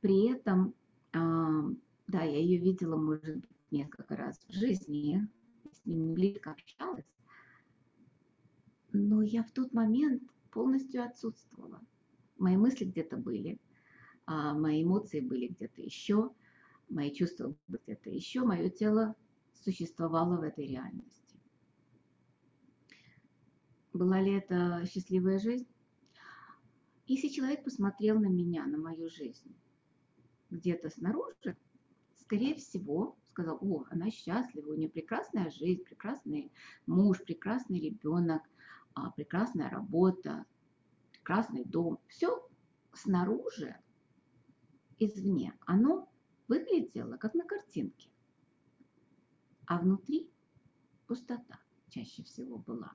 При 0.00 0.32
этом, 0.32 0.74
а, 1.12 1.64
да, 2.08 2.22
я 2.22 2.38
ее 2.38 2.58
видела, 2.58 2.96
может 2.96 3.36
быть, 3.36 3.50
несколько 3.70 4.16
раз 4.16 4.40
в 4.48 4.52
жизни, 4.52 5.28
с 5.86 5.88
ним 5.88 6.14
близко 6.14 6.50
общалась, 6.50 7.06
но 8.92 9.22
я 9.22 9.44
в 9.44 9.52
тот 9.52 9.72
момент 9.72 10.22
полностью 10.50 11.04
отсутствовала. 11.04 11.80
Мои 12.38 12.56
мысли 12.56 12.84
где-то 12.84 13.16
были, 13.16 13.60
а 14.26 14.54
мои 14.54 14.82
эмоции 14.82 15.20
были 15.20 15.46
где-то 15.46 15.80
еще, 15.80 16.32
мои 16.88 17.12
чувства 17.14 17.56
были 17.68 17.80
где-то 17.86 18.10
еще, 18.10 18.42
мое 18.42 18.68
тело 18.68 19.14
существовало 19.54 20.38
в 20.38 20.42
этой 20.42 20.66
реальности. 20.66 21.38
Была 23.92 24.20
ли 24.20 24.32
это 24.32 24.84
счастливая 24.86 25.38
жизнь? 25.38 25.68
Если 27.06 27.28
человек 27.28 27.62
посмотрел 27.62 28.18
на 28.18 28.26
меня, 28.26 28.66
на 28.66 28.76
мою 28.76 29.08
жизнь, 29.08 29.54
где-то 30.50 30.90
снаружи, 30.90 31.56
скорее 32.16 32.56
всего, 32.56 33.16
сказал, 33.36 33.58
о, 33.60 33.84
она 33.90 34.10
счастлива, 34.10 34.72
у 34.72 34.74
нее 34.74 34.88
прекрасная 34.88 35.50
жизнь, 35.50 35.84
прекрасный 35.84 36.50
муж, 36.86 37.22
прекрасный 37.22 37.78
ребенок, 37.78 38.42
а, 38.94 39.10
прекрасная 39.10 39.68
работа, 39.68 40.46
прекрасный 41.12 41.62
дом. 41.66 41.98
Все 42.08 42.48
снаружи, 42.94 43.76
извне, 44.98 45.52
оно 45.66 46.08
выглядело 46.48 47.18
как 47.18 47.34
на 47.34 47.44
картинке. 47.44 48.08
А 49.66 49.80
внутри 49.80 50.30
пустота 51.06 51.60
чаще 51.90 52.22
всего 52.22 52.56
была. 52.56 52.92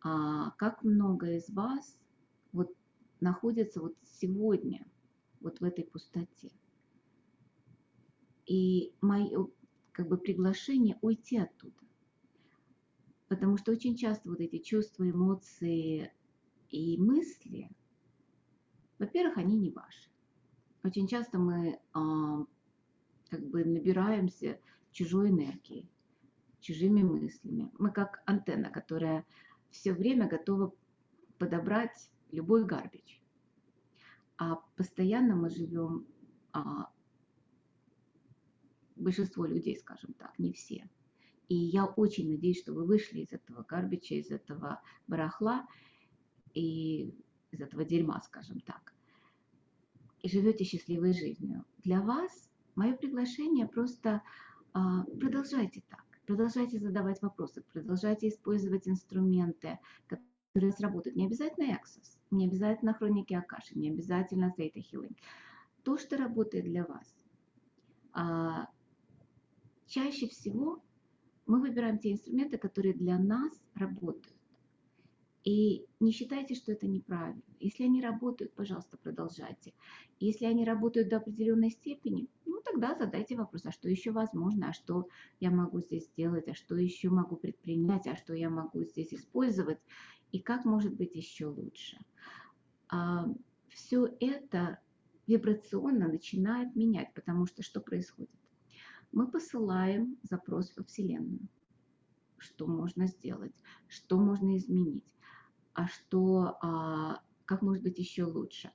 А 0.00 0.50
как 0.58 0.82
много 0.82 1.36
из 1.36 1.48
вас 1.50 2.00
вот 2.50 2.74
находится 3.20 3.80
вот 3.80 3.94
сегодня 4.02 4.84
вот 5.40 5.60
в 5.60 5.64
этой 5.64 5.84
пустоте? 5.84 6.50
И 8.46 8.92
мое 9.00 9.48
как 9.92 10.08
бы 10.08 10.18
приглашение 10.18 10.98
уйти 11.02 11.38
оттуда. 11.38 11.74
Потому 13.28 13.56
что 13.56 13.72
очень 13.72 13.96
часто 13.96 14.28
вот 14.28 14.40
эти 14.40 14.58
чувства, 14.58 15.08
эмоции, 15.08 16.12
И 16.70 16.98
мысли, 16.98 17.70
во-первых, 18.98 19.38
они 19.38 19.56
не 19.56 19.70
ваши. 19.70 20.10
Очень 20.82 21.06
часто 21.06 21.38
мы 21.38 21.80
а, 21.92 22.44
как 23.28 23.46
бы 23.48 23.64
набираемся 23.64 24.60
чужой 24.92 25.30
энергией, 25.30 25.88
чужими 26.60 27.02
мыслями. 27.02 27.70
Мы 27.78 27.90
как 27.90 28.22
антенна, 28.26 28.70
которая 28.70 29.26
все 29.70 29.92
время 29.92 30.28
готова 30.28 30.72
подобрать 31.38 32.10
любой 32.30 32.64
гарбич. 32.64 33.22
А 34.38 34.56
постоянно 34.76 35.34
мы 35.34 35.50
живем, 35.50 36.06
а, 36.52 36.90
большинство 38.96 39.46
людей, 39.46 39.76
скажем 39.76 40.14
так, 40.14 40.38
не 40.38 40.52
все. 40.52 40.88
И 41.48 41.54
я 41.54 41.86
очень 41.86 42.30
надеюсь, 42.30 42.60
что 42.60 42.72
вы 42.72 42.84
вышли 42.84 43.20
из 43.20 43.32
этого 43.32 43.62
гарбича, 43.62 44.16
из 44.16 44.30
этого 44.30 44.80
барахла 45.06 45.66
и 46.54 47.14
из 47.52 47.60
этого 47.60 47.84
дерьма, 47.84 48.20
скажем 48.22 48.60
так, 48.60 48.92
и 50.22 50.28
живете 50.28 50.64
счастливой 50.64 51.12
жизнью. 51.12 51.64
Для 51.84 52.00
вас 52.00 52.50
мое 52.74 52.96
приглашение 52.96 53.66
просто 53.66 54.22
а, 54.72 55.04
продолжайте 55.04 55.82
так. 55.88 56.04
Продолжайте 56.26 56.80
задавать 56.80 57.22
вопросы, 57.22 57.62
продолжайте 57.72 58.28
использовать 58.28 58.88
инструменты, 58.88 59.78
которые 60.08 60.72
сработают. 60.72 61.16
Не 61.16 61.26
обязательно 61.26 61.72
Access, 61.72 62.18
не 62.32 62.46
обязательно 62.46 62.92
хроники 62.92 63.32
Акаши, 63.32 63.78
не 63.78 63.90
обязательно 63.90 64.52
Theta 64.58 64.82
Healing. 64.82 65.16
То, 65.84 65.96
что 65.96 66.16
работает 66.16 66.64
для 66.64 66.84
вас. 66.84 67.14
Чаще 69.86 70.28
всего 70.28 70.82
мы 71.46 71.60
выбираем 71.60 71.98
те 71.98 72.12
инструменты, 72.12 72.58
которые 72.58 72.94
для 72.94 73.18
нас 73.18 73.52
работают. 73.74 74.36
И 75.44 75.86
не 76.00 76.10
считайте, 76.10 76.56
что 76.56 76.72
это 76.72 76.88
неправильно. 76.88 77.42
Если 77.60 77.84
они 77.84 78.02
работают, 78.02 78.52
пожалуйста, 78.54 78.96
продолжайте. 78.96 79.74
Если 80.18 80.44
они 80.44 80.64
работают 80.64 81.08
до 81.08 81.18
определенной 81.18 81.70
степени, 81.70 82.26
ну 82.46 82.60
тогда 82.64 82.96
задайте 82.96 83.36
вопрос, 83.36 83.64
а 83.64 83.70
что 83.70 83.88
еще 83.88 84.10
возможно, 84.10 84.70
а 84.70 84.72
что 84.72 85.06
я 85.38 85.52
могу 85.52 85.80
здесь 85.80 86.06
сделать, 86.06 86.48
а 86.48 86.54
что 86.54 86.74
еще 86.74 87.10
могу 87.10 87.36
предпринять, 87.36 88.08
а 88.08 88.16
что 88.16 88.34
я 88.34 88.50
могу 88.50 88.82
здесь 88.82 89.14
использовать, 89.14 89.78
и 90.32 90.40
как 90.40 90.64
может 90.64 90.94
быть 90.94 91.14
еще 91.14 91.46
лучше. 91.46 91.96
А, 92.88 93.28
все 93.68 94.08
это 94.18 94.80
вибрационно 95.28 96.08
начинает 96.08 96.74
менять, 96.74 97.14
потому 97.14 97.46
что 97.46 97.62
что 97.62 97.80
происходит? 97.80 98.30
Мы 99.16 99.26
посылаем 99.26 100.16
запрос 100.22 100.76
во 100.76 100.84
Вселенную. 100.84 101.48
Что 102.38 102.66
можно 102.66 103.06
сделать? 103.06 103.54
Что 103.88 104.18
можно 104.18 104.56
изменить? 104.56 105.16
а 105.76 105.86
что, 105.88 106.56
а, 106.62 107.20
как 107.44 107.62
может 107.62 107.82
быть 107.82 107.98
еще 107.98 108.24
лучше. 108.24 108.72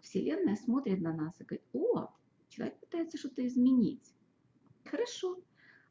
Вселенная 0.00 0.56
смотрит 0.56 1.00
на 1.00 1.12
нас 1.12 1.40
и 1.40 1.44
говорит, 1.44 1.64
о, 1.72 2.08
человек 2.48 2.78
пытается 2.80 3.16
что-то 3.18 3.46
изменить. 3.46 4.14
Хорошо, 4.84 5.40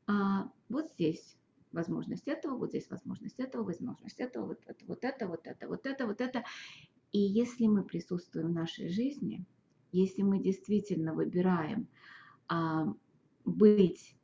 а, 0.06 0.52
вот 0.68 0.90
здесь 0.92 1.38
возможность 1.72 2.28
этого, 2.28 2.58
вот 2.58 2.70
здесь 2.70 2.90
возможность 2.90 3.40
этого, 3.40 3.64
возможность 3.64 4.20
этого, 4.20 4.48
вот 4.48 4.60
это, 4.66 4.86
вот 4.86 5.04
это, 5.06 5.28
вот 5.28 5.48
это, 5.48 5.68
вот 5.68 5.86
это, 5.86 6.06
вот 6.06 6.22
это. 6.22 6.44
И 7.14 7.20
если 7.20 7.68
мы 7.68 7.84
присутствуем 7.84 8.48
в 8.48 8.54
нашей 8.54 8.90
жизни, 8.90 9.46
если 9.94 10.24
мы 10.24 10.40
действительно 10.44 11.14
выбираем 11.14 11.88
а, 12.50 12.94
быть 13.48 14.16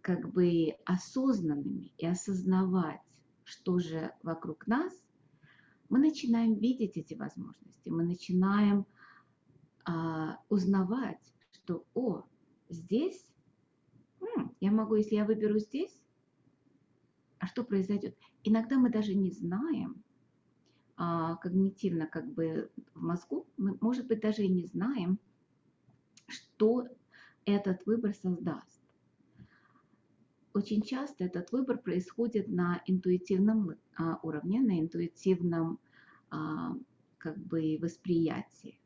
как 0.00 0.32
бы 0.32 0.76
осознанными 0.84 1.92
и 1.98 2.06
осознавать 2.06 3.00
что 3.44 3.78
же 3.78 4.12
вокруг 4.22 4.66
нас, 4.66 4.92
мы 5.88 5.98
начинаем 5.98 6.54
видеть 6.54 6.96
эти 6.96 7.14
возможности, 7.14 7.90
мы 7.90 8.04
начинаем 8.04 8.86
а, 9.84 10.38
узнавать, 10.48 11.34
что, 11.52 11.84
о, 11.94 12.24
здесь, 12.68 13.26
м, 14.20 14.56
я 14.60 14.70
могу, 14.70 14.94
если 14.94 15.16
я 15.16 15.24
выберу 15.24 15.58
здесь, 15.58 16.02
а 17.38 17.46
что 17.46 17.64
произойдет? 17.64 18.16
Иногда 18.44 18.78
мы 18.78 18.90
даже 18.90 19.14
не 19.14 19.30
знаем, 19.30 20.02
а, 20.96 21.36
когнитивно 21.36 22.06
как 22.06 22.32
бы 22.32 22.70
в 22.94 23.02
мозгу, 23.02 23.46
мы, 23.56 23.76
может 23.80 24.06
быть, 24.06 24.20
даже 24.20 24.44
и 24.44 24.48
не 24.48 24.64
знаем, 24.64 25.18
что 26.28 26.86
этот 27.44 27.84
выбор 27.86 28.14
создаст 28.14 28.82
очень 30.54 30.82
часто 30.82 31.24
этот 31.24 31.50
выбор 31.52 31.78
происходит 31.78 32.48
на 32.48 32.82
интуитивном 32.86 33.76
а, 33.96 34.18
уровне, 34.22 34.60
на 34.60 34.80
интуитивном 34.80 35.78
а, 36.30 36.74
как 37.18 37.38
бы 37.38 37.78
восприятии. 37.80 38.78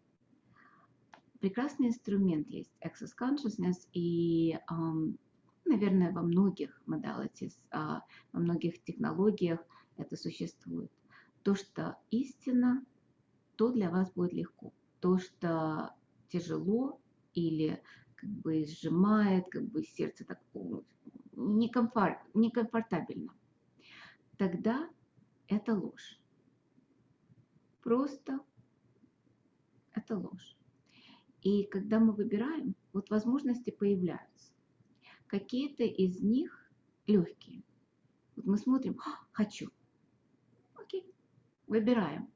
Прекрасный 1.40 1.88
инструмент 1.88 2.48
есть 2.48 2.72
Access 2.80 3.10
Consciousness 3.18 3.86
и, 3.92 4.58
наверное, 5.64 6.10
во 6.12 6.22
многих 6.22 6.80
modalities, 6.86 7.54
а, 7.70 8.02
во 8.32 8.40
многих 8.40 8.82
технологиях 8.82 9.60
это 9.96 10.16
существует. 10.16 10.90
То, 11.42 11.54
что 11.54 11.98
истина, 12.10 12.84
то 13.56 13.70
для 13.70 13.90
вас 13.90 14.10
будет 14.12 14.32
легко. 14.32 14.72
То, 15.00 15.18
что 15.18 15.94
тяжело 16.28 17.00
или 17.34 17.82
как 18.26 18.42
бы 18.42 18.64
сжимает, 18.66 19.48
как 19.48 19.64
бы 19.68 19.82
сердце 19.82 20.24
так 20.24 20.40
некомфорт, 21.32 22.18
некомфортабельно, 22.34 23.32
тогда 24.36 24.88
это 25.48 25.74
ложь. 25.74 26.20
Просто 27.82 28.40
это 29.92 30.18
ложь. 30.18 30.56
И 31.42 31.64
когда 31.64 32.00
мы 32.00 32.12
выбираем, 32.12 32.74
вот 32.92 33.10
возможности 33.10 33.70
появляются. 33.70 34.52
Какие-то 35.28 35.84
из 35.84 36.20
них 36.20 36.68
легкие. 37.06 37.62
Вот 38.34 38.46
мы 38.46 38.58
смотрим, 38.58 38.98
хочу. 39.30 39.70
Окей, 40.74 41.14
выбираем. 41.68 42.28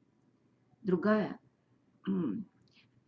Другая, 0.83 1.39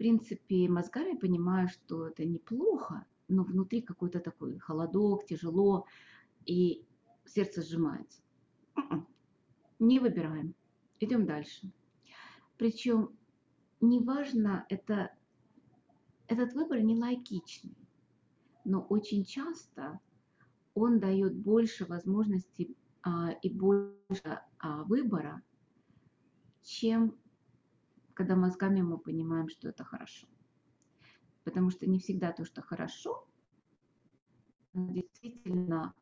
принципе, 0.04 0.68
мозгами 0.68 1.16
понимаю, 1.16 1.70
что 1.70 2.08
это 2.10 2.26
неплохо, 2.26 3.06
но 3.30 3.46
внутри 3.46 3.82
какой-то 3.82 4.20
такой 4.20 4.60
холодок, 4.60 5.26
тяжело, 5.26 5.86
и 6.46 6.86
сердце 7.24 7.62
сжимается. 7.62 8.22
М-м. 8.76 9.08
Не 9.80 10.00
выбираем, 10.00 10.56
идем 11.00 11.26
дальше. 11.26 11.72
Причем 12.58 13.18
неважно, 13.80 14.66
это, 14.68 15.14
этот 16.28 16.54
выбор 16.54 16.82
не 16.82 16.98
логичный, 16.98 17.78
но 18.66 18.82
очень 18.82 19.24
часто 19.24 20.02
он 20.74 21.00
дает 21.00 21.34
больше 21.34 21.86
возможностей 21.86 22.76
а, 23.04 23.32
и 23.42 23.50
больше 23.50 24.42
а, 24.60 24.84
выбора, 24.84 25.42
чем 26.62 27.16
когда 28.14 28.36
мозгами 28.36 28.82
мы 28.82 28.98
понимаем, 28.98 29.50
что 29.50 29.70
это 29.70 29.84
хорошо 29.84 30.28
потому 31.44 31.70
что 31.70 31.86
не 31.88 32.00
всегда 32.00 32.32
то, 32.32 32.46
что 32.46 32.62
хорошо, 32.62 33.28
действительно 34.74 35.94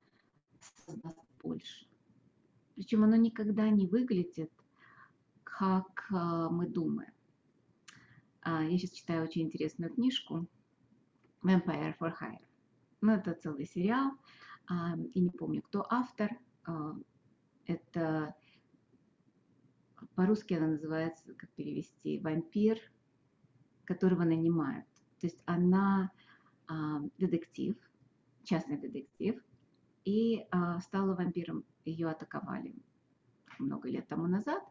создаст 0.86 1.20
больше. 1.42 1.88
Причем 2.76 3.04
оно 3.04 3.16
никогда 3.16 3.70
не 3.70 3.88
выглядит, 3.88 4.52
как 5.44 6.08
а, 6.12 6.50
мы 6.50 6.68
думаем. 6.68 7.12
А, 8.42 8.64
я 8.64 8.78
сейчас 8.78 8.92
читаю 8.92 9.24
очень 9.24 9.44
интересную 9.44 9.94
книжку 9.94 10.48
Vampire 11.44 11.96
for 12.00 12.14
Hire. 12.20 12.46
Ну, 13.02 13.14
это 13.14 13.34
целый 13.34 13.66
сериал, 13.66 14.12
а, 14.68 14.96
и 14.96 15.20
не 15.20 15.30
помню, 15.32 15.62
кто 15.62 15.86
автор. 15.90 16.38
Это 17.66 18.36
по-русски 20.16 20.54
она 20.54 20.68
называется, 20.68 21.34
как 21.34 21.50
перевести, 21.52 22.20
вампир, 22.20 22.80
которого 23.86 24.24
нанимают. 24.24 24.86
То 25.20 25.28
есть 25.28 25.42
она 25.46 26.12
а, 26.68 27.02
детектив, 27.18 27.76
частный 28.44 28.78
детектив, 28.78 29.42
и 30.06 30.46
а, 30.52 30.80
стала 30.80 31.16
вампиром. 31.16 31.64
Ее 31.86 32.10
атаковали 32.10 32.76
много 33.60 33.90
лет 33.90 34.08
тому 34.08 34.28
назад. 34.28 34.64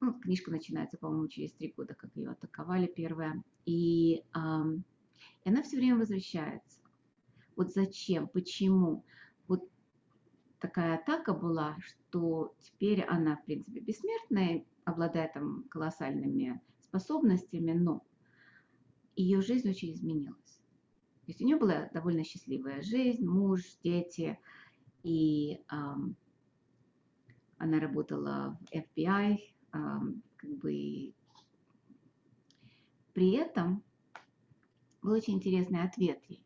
Ну, 0.00 0.12
книжка 0.20 0.50
начинается, 0.50 0.98
по-моему, 0.98 1.28
через 1.28 1.52
три 1.52 1.72
года, 1.74 1.94
как 1.94 2.14
ее 2.14 2.30
атаковали 2.30 2.86
первая. 2.86 3.42
И, 3.64 4.22
а, 4.32 4.64
и 5.44 5.48
она 5.48 5.62
все 5.62 5.76
время 5.76 5.98
возвращается. 5.98 6.80
Вот 7.56 7.72
зачем, 7.72 8.28
почему? 8.28 8.96
Вот 8.96 9.04
такая 10.64 10.94
атака 10.94 11.34
была, 11.34 11.76
что 11.80 12.54
теперь 12.58 13.02
она, 13.02 13.36
в 13.36 13.44
принципе, 13.44 13.80
бессмертная, 13.80 14.64
обладает 14.86 15.34
там 15.34 15.64
колоссальными 15.64 16.58
способностями, 16.80 17.72
но 17.72 18.02
ее 19.14 19.42
жизнь 19.42 19.68
очень 19.68 19.92
изменилась. 19.92 20.62
То 21.26 21.28
есть 21.28 21.42
у 21.42 21.44
нее 21.44 21.58
была 21.58 21.90
довольно 21.92 22.24
счастливая 22.24 22.80
жизнь, 22.80 23.26
муж, 23.26 23.60
дети, 23.82 24.38
и 25.02 25.60
эм, 25.70 26.16
она 27.58 27.78
работала 27.78 28.58
в 28.62 28.74
FBI, 28.74 29.36
как 29.70 30.50
бы 30.62 31.12
при 33.12 33.32
этом 33.32 33.82
был 35.02 35.12
очень 35.12 35.34
интересный 35.34 35.82
ответ 35.82 36.22
ей. 36.28 36.42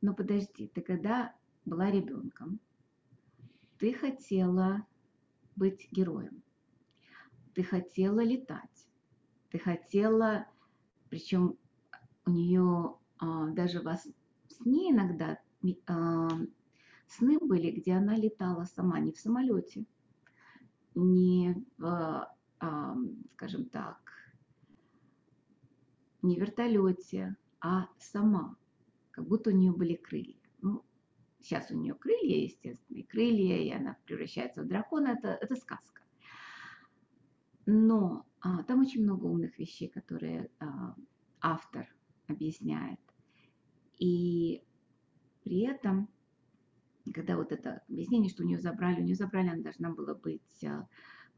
Но 0.00 0.14
подожди, 0.14 0.68
ты 0.68 0.80
когда 0.80 1.34
была 1.66 1.90
ребенком, 1.90 2.60
ты 3.78 3.92
хотела 3.92 4.86
быть 5.56 5.88
героем, 5.90 6.42
ты 7.54 7.62
хотела 7.62 8.20
летать, 8.20 8.86
ты 9.50 9.58
хотела, 9.58 10.46
причем 11.10 11.56
у 12.26 12.30
нее 12.30 12.96
а, 13.18 13.48
даже 13.50 13.80
вас 13.80 14.06
сне 14.48 14.90
иногда 14.90 15.38
а, 15.86 16.28
сны 17.06 17.38
были, 17.38 17.70
где 17.70 17.94
она 17.94 18.16
летала 18.16 18.64
сама, 18.64 18.98
не 19.00 19.12
в 19.12 19.18
самолете, 19.18 19.84
не 20.94 21.64
в, 21.78 22.34
а, 22.60 22.96
скажем 23.34 23.66
так, 23.66 23.98
не 26.22 26.36
в 26.36 26.40
вертолете, 26.40 27.36
а 27.60 27.88
сама, 27.98 28.56
как 29.10 29.26
будто 29.26 29.50
у 29.50 29.52
нее 29.52 29.72
были 29.72 29.94
крылья. 29.94 30.36
Ну, 30.62 30.84
сейчас 31.44 31.70
у 31.70 31.76
нее 31.76 31.94
крылья, 31.94 32.42
естественно, 32.42 32.98
и 32.98 33.02
крылья, 33.02 33.58
и 33.58 33.70
она 33.70 33.96
превращается 34.06 34.62
в 34.62 34.66
дракона, 34.66 35.08
это, 35.18 35.28
это 35.40 35.56
сказка. 35.56 36.02
Но 37.66 38.26
а, 38.40 38.62
там 38.64 38.80
очень 38.80 39.02
много 39.02 39.26
умных 39.26 39.58
вещей, 39.58 39.88
которые 39.88 40.50
а, 40.58 40.94
автор 41.40 41.86
объясняет. 42.26 43.00
И 43.98 44.62
при 45.42 45.60
этом, 45.60 46.08
когда 47.12 47.36
вот 47.36 47.52
это 47.52 47.82
объяснение, 47.88 48.30
что 48.30 48.42
у 48.42 48.46
нее 48.46 48.58
забрали, 48.58 49.00
у 49.00 49.04
нее 49.04 49.14
забрали, 49.14 49.48
она 49.48 49.62
должна 49.62 49.90
была 49.90 50.14
быть 50.14 50.64
а, 50.64 50.88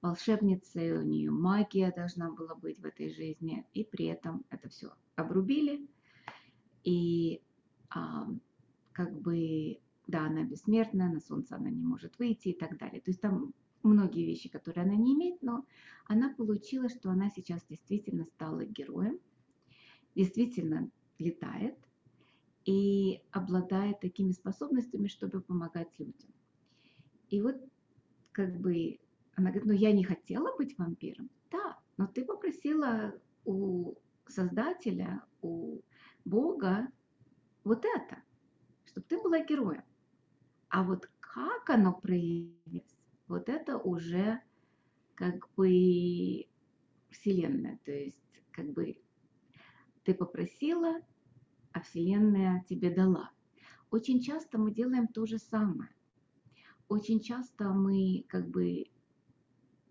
волшебницей, 0.02 0.96
у 0.96 1.02
нее 1.02 1.30
магия 1.30 1.92
должна 1.92 2.30
была 2.30 2.54
быть 2.54 2.78
в 2.78 2.84
этой 2.84 3.10
жизни, 3.10 3.66
и 3.72 3.84
при 3.84 4.06
этом 4.06 4.44
это 4.50 4.68
все 4.68 4.92
обрубили, 5.16 5.88
и 6.84 7.40
а, 7.90 8.28
как 8.92 9.12
бы, 9.20 9.78
да, 10.06 10.26
она 10.26 10.44
бессмертная, 10.44 11.08
на 11.10 11.20
солнце 11.20 11.56
она 11.56 11.70
не 11.70 11.82
может 11.82 12.18
выйти 12.18 12.48
и 12.48 12.58
так 12.58 12.78
далее. 12.78 13.00
То 13.00 13.10
есть 13.10 13.20
там 13.20 13.52
многие 13.82 14.24
вещи, 14.24 14.48
которые 14.48 14.84
она 14.84 14.94
не 14.94 15.14
имеет, 15.14 15.42
но 15.42 15.64
она 16.06 16.32
получила, 16.34 16.88
что 16.88 17.10
она 17.10 17.30
сейчас 17.30 17.64
действительно 17.68 18.24
стала 18.24 18.64
героем, 18.64 19.18
действительно 20.14 20.90
летает 21.18 21.76
и 22.64 23.22
обладает 23.30 24.00
такими 24.00 24.32
способностями, 24.32 25.08
чтобы 25.08 25.40
помогать 25.40 25.88
людям. 25.98 26.30
И 27.30 27.40
вот 27.40 27.56
как 28.32 28.58
бы 28.60 28.98
она 29.34 29.50
говорит, 29.50 29.66
ну 29.66 29.72
я 29.72 29.92
не 29.92 30.04
хотела 30.04 30.56
быть 30.56 30.76
вампиром. 30.78 31.30
Да, 31.50 31.78
но 31.96 32.06
ты 32.06 32.24
попросила 32.24 33.14
у 33.44 33.94
Создателя, 34.26 35.22
у 35.42 35.80
Бога 36.24 36.88
вот 37.62 37.84
это, 37.84 38.22
чтобы 38.86 39.06
ты 39.08 39.20
была 39.20 39.40
героем. 39.44 39.82
А 40.68 40.82
вот 40.82 41.08
как 41.20 41.70
оно 41.70 41.92
проявилось, 41.92 42.96
вот 43.28 43.48
это 43.48 43.78
уже 43.78 44.40
как 45.14 45.48
бы 45.56 46.46
Вселенная. 47.10 47.78
То 47.84 47.92
есть 47.92 48.18
как 48.52 48.72
бы 48.72 48.98
ты 50.04 50.14
попросила, 50.14 51.00
а 51.72 51.80
Вселенная 51.80 52.64
тебе 52.68 52.90
дала. 52.90 53.30
Очень 53.90 54.20
часто 54.20 54.58
мы 54.58 54.72
делаем 54.72 55.08
то 55.08 55.26
же 55.26 55.38
самое. 55.38 55.90
Очень 56.88 57.20
часто 57.20 57.70
мы 57.70 58.24
как 58.28 58.48
бы 58.48 58.86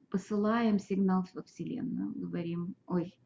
посылаем 0.09 0.79
сигнал 0.79 1.25
во 1.33 1.43
Вселенную, 1.43 2.13
говорим, 2.15 2.75
ой, 2.85 3.17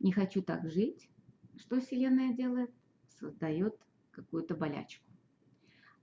не 0.00 0.12
хочу 0.12 0.42
так 0.42 0.70
жить. 0.70 1.08
Что 1.56 1.80
Вселенная 1.80 2.34
делает? 2.34 2.70
Создает 3.18 3.74
какую-то 4.10 4.54
болячку. 4.54 5.13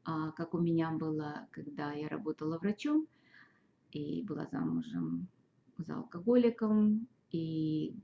А 0.03 0.31
как 0.31 0.53
у 0.53 0.59
меня 0.59 0.91
было, 0.91 1.47
когда 1.51 1.93
я 1.93 2.09
работала 2.09 2.57
врачом 2.57 3.07
и 3.91 4.23
была 4.23 4.47
замужем 4.51 5.27
за 5.77 5.95
алкоголиком, 5.95 7.07
и 7.31 7.95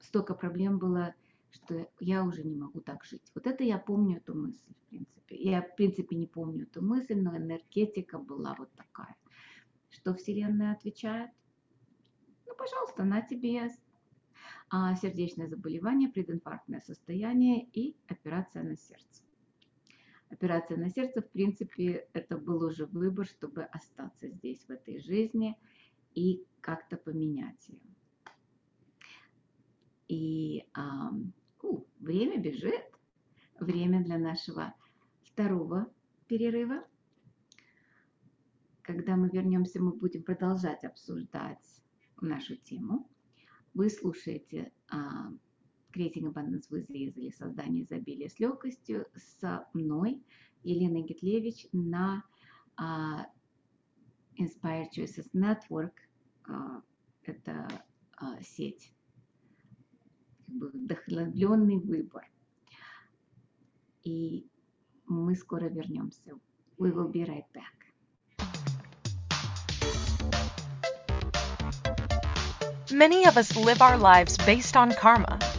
столько 0.00 0.34
проблем 0.34 0.78
было, 0.78 1.14
что 1.50 1.88
я 2.00 2.24
уже 2.24 2.42
не 2.44 2.56
могу 2.56 2.80
так 2.80 3.04
жить. 3.04 3.30
Вот 3.34 3.46
это 3.46 3.64
я 3.64 3.78
помню 3.78 4.18
эту 4.18 4.34
мысль, 4.34 4.72
в 4.72 4.88
принципе. 4.90 5.36
Я, 5.36 5.62
в 5.62 5.76
принципе, 5.76 6.16
не 6.16 6.26
помню 6.26 6.64
эту 6.64 6.82
мысль, 6.82 7.20
но 7.20 7.36
энергетика 7.36 8.18
была 8.18 8.54
вот 8.58 8.70
такая. 8.72 9.16
Что 9.90 10.14
Вселенная 10.14 10.72
отвечает? 10.72 11.30
пожалуйста, 12.56 13.04
на 13.04 13.22
тебе 13.22 13.70
а, 14.70 14.94
сердечное 14.96 15.46
заболевание, 15.46 16.08
прединфарктное 16.08 16.80
состояние 16.80 17.68
и 17.72 17.96
операция 18.08 18.62
на 18.62 18.76
сердце. 18.76 19.22
Операция 20.30 20.76
на 20.76 20.90
сердце, 20.90 21.22
в 21.22 21.30
принципе, 21.30 22.08
это 22.12 22.36
был 22.36 22.64
уже 22.64 22.86
выбор, 22.86 23.26
чтобы 23.26 23.62
остаться 23.64 24.28
здесь, 24.28 24.64
в 24.66 24.70
этой 24.70 24.98
жизни, 25.00 25.56
и 26.14 26.44
как-то 26.60 26.96
поменять 26.96 27.68
ее. 27.68 27.80
И 30.08 30.64
а, 30.72 31.10
у, 31.62 31.84
время 32.00 32.40
бежит, 32.40 32.84
время 33.60 34.02
для 34.04 34.18
нашего 34.18 34.74
второго 35.22 35.92
перерыва. 36.26 36.84
Когда 38.82 39.16
мы 39.16 39.28
вернемся, 39.28 39.80
мы 39.80 39.92
будем 39.92 40.22
продолжать 40.22 40.84
обсуждать 40.84 41.82
нашу 42.20 42.56
тему. 42.56 43.08
Вы 43.74 43.90
слушаете 43.90 44.72
а, 44.88 45.32
Creating 45.96 46.30
Abundance 46.30 46.68
Ease 46.70 47.14
или 47.16 47.30
создание 47.30 47.84
изобилия 47.84 48.28
с 48.28 48.38
легкостью 48.38 49.06
с 49.14 49.66
мной, 49.72 50.22
Еленой 50.62 51.02
Гитлевич, 51.02 51.66
на 51.72 52.22
а, 52.76 53.26
Inspired 54.38 54.90
Choices 54.94 55.26
Network. 55.32 55.94
А, 56.48 56.82
это 57.22 57.66
а, 58.18 58.42
сеть, 58.42 58.92
как 60.46 60.54
бы 60.56 60.68
вдохновленный 60.68 61.78
выбор. 61.78 62.28
И 64.04 64.46
мы 65.06 65.34
скоро 65.34 65.64
вернемся. 65.70 66.38
We 66.78 66.92
will 66.92 67.10
be 67.10 67.24
right 67.24 67.50
back. 67.54 67.72
Many 72.92 73.24
of 73.24 73.36
us 73.36 73.56
live 73.56 73.82
our 73.82 73.98
lives 73.98 74.38
based 74.38 74.76
on 74.76 74.92
karma, 74.92 75.35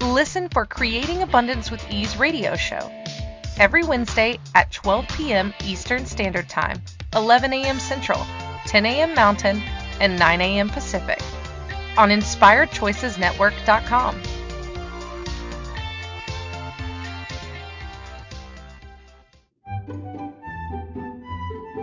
Listen 0.00 0.48
for 0.48 0.64
Creating 0.64 1.22
Abundance 1.22 1.70
with 1.70 1.84
Ease 1.90 2.16
radio 2.16 2.56
show 2.56 2.90
every 3.58 3.84
Wednesday 3.84 4.38
at 4.54 4.72
12 4.72 5.06
p.m. 5.08 5.52
Eastern 5.64 6.06
Standard 6.06 6.48
Time, 6.48 6.80
11 7.14 7.52
a.m. 7.52 7.78
Central, 7.78 8.24
10 8.66 8.86
a.m. 8.86 9.14
Mountain, 9.14 9.62
and 10.00 10.18
9 10.18 10.40
a.m. 10.40 10.70
Pacific 10.70 11.20
on 11.98 12.08
InspiredChoicesNetwork.com. 12.08 14.22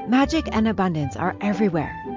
Magic 0.10 0.48
and 0.52 0.68
abundance 0.68 1.16
are 1.16 1.36
everywhere. 1.42 2.17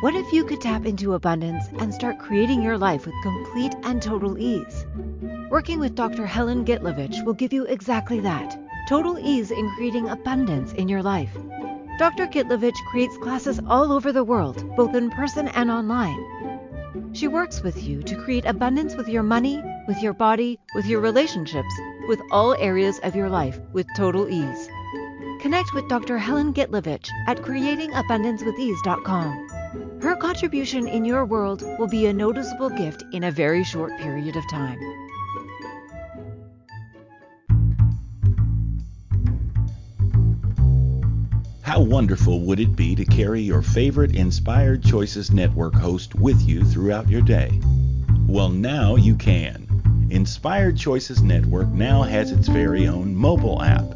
What 0.00 0.14
if 0.14 0.30
you 0.30 0.44
could 0.44 0.60
tap 0.60 0.84
into 0.84 1.14
abundance 1.14 1.68
and 1.78 1.94
start 1.94 2.18
creating 2.18 2.62
your 2.62 2.76
life 2.76 3.06
with 3.06 3.14
complete 3.22 3.74
and 3.82 4.02
total 4.02 4.36
ease? 4.36 4.84
Working 5.48 5.80
with 5.80 5.94
Dr. 5.94 6.26
Helen 6.26 6.66
Gitlovich 6.66 7.24
will 7.24 7.32
give 7.32 7.54
you 7.54 7.64
exactly 7.64 8.20
that 8.20 8.58
total 8.90 9.18
ease 9.18 9.50
in 9.50 9.70
creating 9.70 10.10
abundance 10.10 10.74
in 10.74 10.90
your 10.90 11.02
life. 11.02 11.34
Dr. 11.98 12.26
Gitlovich 12.26 12.76
creates 12.90 13.16
classes 13.16 13.58
all 13.66 13.90
over 13.90 14.12
the 14.12 14.22
world, 14.22 14.62
both 14.76 14.94
in 14.94 15.10
person 15.10 15.48
and 15.48 15.70
online. 15.70 17.14
She 17.14 17.26
works 17.26 17.62
with 17.62 17.82
you 17.82 18.02
to 18.02 18.22
create 18.22 18.44
abundance 18.44 18.96
with 18.96 19.08
your 19.08 19.22
money, 19.22 19.62
with 19.88 20.02
your 20.02 20.12
body, 20.12 20.58
with 20.74 20.84
your 20.84 21.00
relationships, 21.00 21.72
with 22.06 22.20
all 22.30 22.54
areas 22.58 23.00
of 23.02 23.16
your 23.16 23.30
life 23.30 23.58
with 23.72 23.86
total 23.96 24.28
ease. 24.28 24.68
Connect 25.40 25.72
with 25.72 25.88
Dr. 25.88 26.18
Helen 26.18 26.52
Gitlovich 26.52 27.08
at 27.28 27.38
creatingabundancewithease.com. 27.38 29.45
Her 30.02 30.14
contribution 30.14 30.86
in 30.86 31.04
your 31.04 31.24
world 31.24 31.62
will 31.78 31.88
be 31.88 32.06
a 32.06 32.12
noticeable 32.12 32.68
gift 32.68 33.04
in 33.12 33.24
a 33.24 33.30
very 33.30 33.64
short 33.64 33.96
period 33.98 34.36
of 34.36 34.48
time. 34.50 34.78
How 41.62 41.80
wonderful 41.80 42.40
would 42.42 42.60
it 42.60 42.76
be 42.76 42.94
to 42.94 43.04
carry 43.04 43.40
your 43.40 43.62
favorite 43.62 44.14
Inspired 44.14 44.84
Choices 44.84 45.30
Network 45.32 45.74
host 45.74 46.14
with 46.14 46.40
you 46.42 46.62
throughout 46.64 47.08
your 47.08 47.22
day? 47.22 47.60
Well, 48.26 48.50
now 48.50 48.96
you 48.96 49.16
can. 49.16 50.08
Inspired 50.10 50.76
Choices 50.76 51.22
Network 51.22 51.68
now 51.68 52.02
has 52.02 52.30
its 52.30 52.48
very 52.48 52.86
own 52.86 53.16
mobile 53.16 53.62
app. 53.62 53.95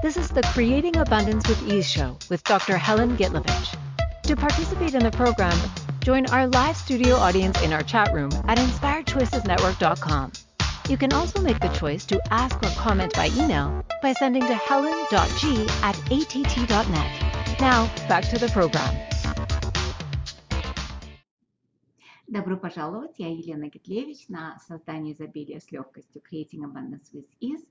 This 0.00 0.16
is 0.16 0.28
the 0.28 0.42
Creating 0.54 0.96
Abundance 0.96 1.48
with 1.48 1.60
Ease 1.68 1.90
show 1.90 2.16
with 2.30 2.44
Dr. 2.44 2.78
Helen 2.78 3.16
Gitlovich. 3.16 3.76
To 4.22 4.36
participate 4.36 4.94
in 4.94 5.02
the 5.02 5.10
program, 5.10 5.58
join 6.00 6.26
our 6.26 6.46
live 6.46 6.76
studio 6.76 7.16
audience 7.16 7.60
in 7.62 7.72
our 7.72 7.82
chat 7.82 8.14
room 8.14 8.30
at 8.46 8.58
inspiredchoicesnetwork.com. 8.58 10.32
You 10.88 10.96
can 10.96 11.12
also 11.12 11.42
make 11.42 11.58
the 11.58 11.68
choice 11.70 12.06
to 12.06 12.22
ask 12.30 12.62
or 12.62 12.70
comment 12.76 13.12
by 13.14 13.30
email 13.36 13.84
by 14.00 14.12
sending 14.12 14.42
to 14.42 14.54
helen.g 14.54 15.66
at 15.82 15.98
att.net. 16.12 17.60
Now, 17.60 17.90
back 18.08 18.28
to 18.28 18.38
the 18.38 18.48
program. 18.50 19.07
Добро 22.28 22.58
пожаловать, 22.58 23.18
я 23.18 23.32
Елена 23.32 23.70
Гитлевич 23.70 24.28
на 24.28 24.58
создание 24.58 25.14
изобилия 25.14 25.60
с 25.60 25.72
легкостью 25.72 26.20
Creating 26.20 26.60
Abundance 26.60 27.10
with 27.14 27.26
Ease. 27.40 27.66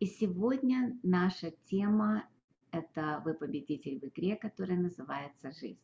И 0.00 0.06
сегодня 0.06 0.98
наша 1.02 1.52
тема– 1.64 2.26
это 2.72 3.22
вы 3.24 3.32
победитель 3.32 3.98
в 4.00 4.04
игре, 4.04 4.36
которая 4.36 4.76
называется 4.78 5.50
«Жизнь». 5.52 5.80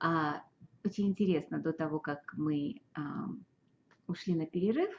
А, 0.00 0.42
очень 0.82 1.08
интересно, 1.08 1.58
до 1.58 1.74
того, 1.74 1.98
как 1.98 2.32
мы 2.34 2.80
а, 2.94 3.28
ушли 4.06 4.34
на 4.34 4.46
перерыв, 4.46 4.90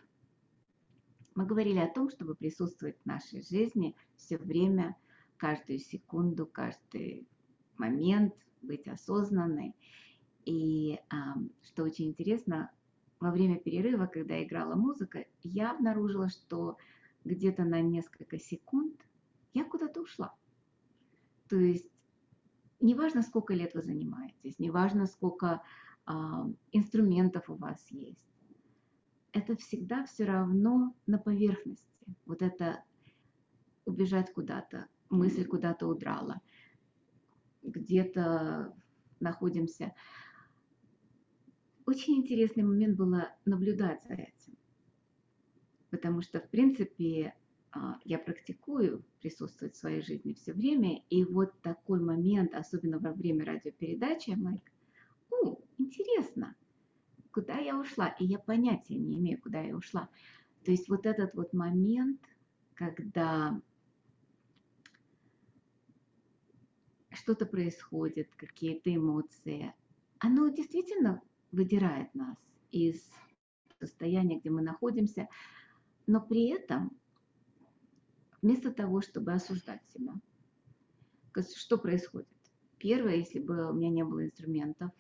мы 1.34 1.48
говорили 1.48 1.80
о 1.80 1.92
том, 1.92 2.12
чтобы 2.12 2.36
присутствовать 2.36 3.00
в 3.02 3.08
нашей 3.08 3.42
жизни 3.42 3.96
все 4.18 4.38
время, 4.38 4.96
каждую 5.38 5.80
секунду, 5.80 6.46
каждый 6.46 7.28
момент, 7.76 8.36
быть 8.62 8.88
осознанной– 8.88 9.74
и 10.46 11.00
что 11.64 11.84
очень 11.84 12.08
интересно, 12.08 12.72
во 13.20 13.32
время 13.32 13.60
перерыва, 13.60 14.08
когда 14.08 14.42
играла 14.44 14.76
музыка, 14.76 15.26
я 15.44 15.72
обнаружила, 15.72 16.30
что 16.30 16.78
где-то 17.26 17.64
на 17.64 17.82
несколько 17.82 18.40
секунд 18.40 18.96
я 19.54 19.66
куда-то 19.66 20.02
ушла. 20.02 20.34
То 21.50 21.58
есть 21.58 21.90
неважно, 22.80 23.22
сколько 23.22 23.54
лет 23.54 23.74
вы 23.74 23.82
занимаетесь, 23.82 24.60
неважно, 24.60 25.06
сколько 25.06 25.62
э, 26.08 26.12
инструментов 26.72 27.50
у 27.50 27.56
вас 27.56 27.86
есть, 27.90 28.20
это 29.32 29.56
всегда 29.58 30.06
все 30.06 30.26
равно 30.26 30.96
на 31.06 31.18
поверхности. 31.18 31.88
Вот 32.26 32.42
это 32.42 32.84
убежать 33.86 34.34
куда-то, 34.34 34.88
мысль 35.10 35.46
куда-то 35.46 35.88
удрала, 35.88 36.42
где-то 37.64 38.74
находимся 39.20 39.94
очень 41.90 42.18
интересный 42.18 42.64
момент 42.64 42.96
было 42.96 43.34
наблюдать 43.46 44.04
за 44.04 44.14
этим. 44.14 44.56
Потому 45.90 46.22
что, 46.22 46.40
в 46.40 46.48
принципе, 46.50 47.34
а, 47.72 47.98
я 48.06 48.20
практикую 48.20 49.04
присутствовать 49.20 49.74
в 49.74 49.80
своей 49.80 50.02
жизни 50.02 50.34
все 50.34 50.54
время, 50.54 51.02
и 51.10 51.24
вот 51.24 51.60
такой 51.62 52.00
момент, 52.00 52.54
особенно 52.54 53.00
во 53.00 53.12
время 53.12 53.44
радиопередачи, 53.44 54.32
Майк, 54.32 54.72
о, 55.32 55.58
интересно, 55.80 56.56
куда 57.32 57.58
я 57.58 57.76
ушла? 57.80 58.10
И 58.20 58.26
я 58.26 58.38
понятия 58.38 58.96
не 58.96 59.18
имею, 59.18 59.42
куда 59.42 59.62
я 59.62 59.76
ушла. 59.76 60.10
То 60.64 60.72
есть 60.72 60.90
вот 60.90 61.08
этот 61.08 61.34
вот 61.34 61.54
момент, 61.54 62.22
когда 62.76 63.60
что-то 67.10 67.48
происходит, 67.48 68.30
какие-то 68.36 68.94
эмоции, 68.94 69.74
оно 70.20 70.50
действительно 70.50 71.22
выдирает 71.52 72.14
нас 72.14 72.38
из 72.72 73.02
состояния, 73.80 74.40
где 74.40 74.50
мы 74.50 74.62
находимся, 74.62 75.28
но 76.08 76.22
при 76.22 76.48
этом 76.48 76.92
вместо 78.42 78.72
того, 78.72 79.02
чтобы 79.02 79.34
осуждать 79.34 79.82
себя, 79.94 80.14
что 81.56 81.78
происходит? 81.78 82.28
Первое, 82.78 83.16
если 83.16 83.40
бы 83.40 83.70
у 83.70 83.74
меня 83.74 83.90
не 83.90 84.04
было 84.04 84.26
инструментов, 84.26 84.92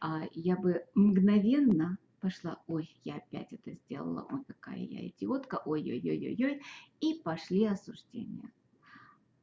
а, 0.00 0.22
я 0.32 0.56
бы 0.56 0.84
мгновенно 0.94 1.98
пошла, 2.20 2.62
ой, 2.68 2.88
я 3.04 3.16
опять 3.16 3.52
это 3.52 3.72
сделала, 3.72 4.26
ой, 4.30 4.44
какая 4.46 4.78
я 4.78 5.06
идиотка, 5.08 5.60
ой-ой-ой-ой-ой, 5.64 6.62
и 7.00 7.20
пошли 7.22 7.66
осуждения. 7.66 8.50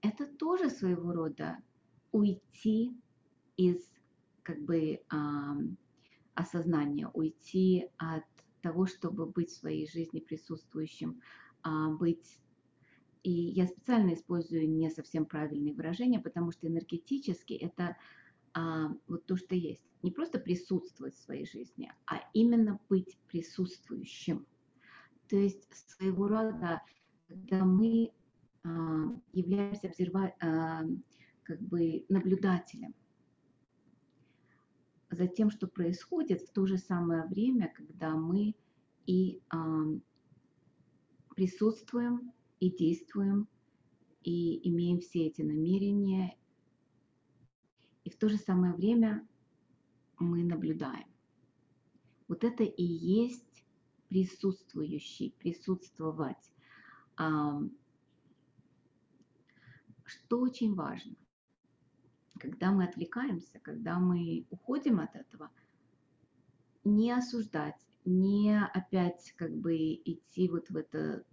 Это 0.02 0.26
тоже 0.26 0.70
своего 0.70 1.12
рода 1.12 1.58
уйти 2.12 2.98
из 3.56 3.78
как 4.42 4.60
бы 4.64 5.02
осознания, 6.42 7.10
уйти 7.14 7.88
от 7.98 8.24
того, 8.62 8.86
чтобы 8.86 9.26
быть 9.26 9.50
в 9.50 9.58
своей 9.58 9.90
жизни 9.90 10.20
присутствующим, 10.20 11.22
а, 11.64 11.90
быть 11.90 12.40
и 13.24 13.32
я 13.32 13.68
специально 13.68 14.14
использую 14.14 14.68
не 14.70 14.90
совсем 14.90 15.26
правильные 15.26 15.74
выражения, 15.74 16.20
потому 16.20 16.52
что 16.52 16.68
энергетически 16.68 17.54
это 17.54 17.96
а, 18.54 18.90
вот 19.08 19.26
то, 19.26 19.38
что 19.38 19.56
есть. 19.56 19.84
Не 20.02 20.12
просто 20.12 20.40
присутствовать 20.40 21.16
в 21.16 21.24
своей 21.24 21.46
жизни, 21.46 21.92
а 22.08 22.22
именно 22.34 22.80
быть 22.90 23.20
присутствующим. 23.28 24.48
То 25.30 25.38
есть 25.38 25.68
своего 25.90 26.28
рода, 26.28 26.82
когда 27.28 27.64
мы 27.64 28.12
а, 28.64 28.70
являемся 29.34 29.88
обсерва... 29.88 30.34
а, 30.42 30.84
как 31.44 31.60
бы 31.62 32.06
наблюдателем 32.08 32.94
за 35.12 35.28
тем, 35.28 35.52
что 35.52 35.68
происходит 35.68 36.42
в 36.42 36.52
то 36.52 36.66
же 36.66 36.78
самое 36.78 37.26
время, 37.26 37.72
когда 37.76 38.16
мы 38.16 38.56
и 39.06 39.42
э, 39.54 40.00
присутствуем, 41.36 42.32
и 42.60 42.72
действуем, 42.72 43.48
и 44.24 44.68
имеем 44.70 45.00
все 45.02 45.28
эти 45.28 45.42
намерения, 45.42 46.38
и 48.06 48.10
в 48.10 48.18
то 48.18 48.30
же 48.30 48.38
самое 48.38 48.74
время 48.74 49.28
мы 50.18 50.44
наблюдаем. 50.44 51.08
Вот 52.28 52.44
это 52.44 52.64
и 52.64 52.84
есть 52.84 53.66
присутствующий, 54.08 55.36
присутствовать. 55.40 56.52
Что 60.06 60.40
очень 60.40 60.74
важно– 60.76 61.16
когда 62.42 62.72
мы 62.72 62.86
отвлекаемся, 62.86 63.60
когда 63.60 64.00
мы 64.00 64.48
уходим 64.50 65.00
от 65.00 65.16
этого, 65.16 65.52
не 66.84 67.12
осуждать, 67.12 67.80
не 68.04 68.60
опять 68.74 69.34
как 69.38 69.56
бы 69.56 69.76
идти 69.78 70.50
вот 70.50 70.70
в 70.72 70.76
этот 70.76 71.26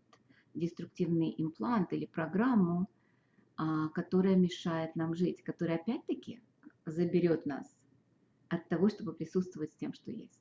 деструктивный 0.52 1.34
имплант 1.38 1.94
или 1.94 2.04
программу, 2.04 2.90
а, 3.56 3.88
которая 3.88 4.36
мешает 4.36 4.96
нам 4.96 5.14
жить, 5.14 5.42
которая 5.42 5.78
опять-таки 5.78 6.42
заберет 6.84 7.46
нас 7.46 7.74
от 8.48 8.68
того, 8.68 8.90
чтобы 8.90 9.14
присутствовать 9.14 9.72
с 9.72 9.76
тем, 9.76 9.94
что 9.94 10.10
есть. 10.10 10.40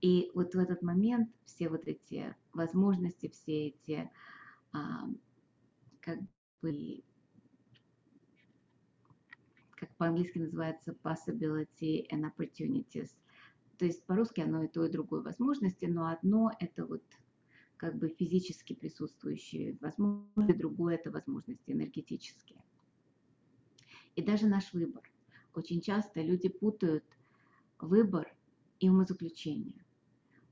И 0.00 0.30
вот 0.34 0.54
в 0.54 0.58
этот 0.58 0.80
момент 0.80 1.30
все 1.44 1.68
вот 1.68 1.86
эти 1.86 2.34
возможности, 2.54 3.28
все 3.28 3.68
эти 3.68 4.10
а, 4.72 5.08
как 6.00 6.20
бы 6.62 7.02
как 9.84 9.96
по-английски 9.96 10.38
называется 10.38 10.96
possibility 11.02 12.08
and 12.10 12.24
opportunities. 12.24 13.10
То 13.76 13.84
есть 13.84 14.02
по-русски 14.04 14.40
оно 14.40 14.62
и 14.62 14.68
то, 14.68 14.86
и 14.86 14.90
другое 14.90 15.20
возможности, 15.20 15.84
но 15.84 16.06
одно 16.06 16.50
это 16.58 16.86
вот 16.86 17.02
как 17.76 17.98
бы 17.98 18.08
физически 18.08 18.72
присутствующие 18.72 19.76
возможности, 19.80 20.56
другое 20.56 20.94
это 20.94 21.10
возможности 21.10 21.72
энергетические. 21.72 22.62
И 24.16 24.22
даже 24.22 24.46
наш 24.46 24.72
выбор. 24.72 25.02
Очень 25.54 25.82
часто 25.82 26.22
люди 26.22 26.48
путают 26.48 27.04
выбор 27.78 28.34
и 28.80 28.88
умозаключение. 28.88 29.84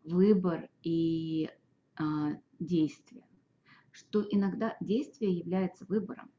выбор 0.04 0.68
и 0.82 1.48
а, 1.96 2.32
действие. 2.58 3.24
Что 3.92 4.26
иногда 4.28 4.76
действие 4.80 5.32
является 5.38 5.86
выбором, 5.86 6.30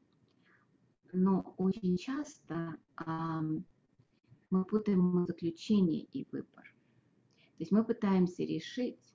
но 1.14 1.54
очень 1.56 1.96
часто 1.96 2.76
мы 2.98 4.64
путаем 4.64 5.26
заключение 5.26 6.02
и 6.12 6.26
выбор. 6.30 6.64
То 6.64 7.60
есть 7.60 7.72
мы 7.72 7.84
пытаемся 7.84 8.42
решить, 8.42 9.14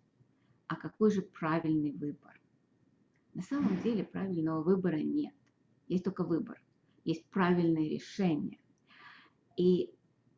а 0.67 0.75
какой 0.75 1.11
же 1.11 1.21
правильный 1.21 1.91
выбор. 1.91 2.39
На 3.34 3.41
самом 3.41 3.82
деле 3.82 4.03
правильного 4.03 4.63
выбора 4.63 4.97
нет. 4.97 5.34
Есть 5.88 6.03
только 6.03 6.23
выбор. 6.23 6.61
Есть 7.05 7.25
правильное 7.25 7.88
решение. 7.88 8.59
И 9.57 9.93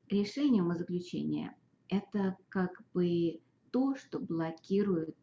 решение 0.09 0.63
умозаключения– 0.63 1.55
это 1.89 2.37
как 2.49 2.83
бы 2.93 3.41
то, 3.71 3.95
что 3.95 4.19
блокирует 4.19 5.15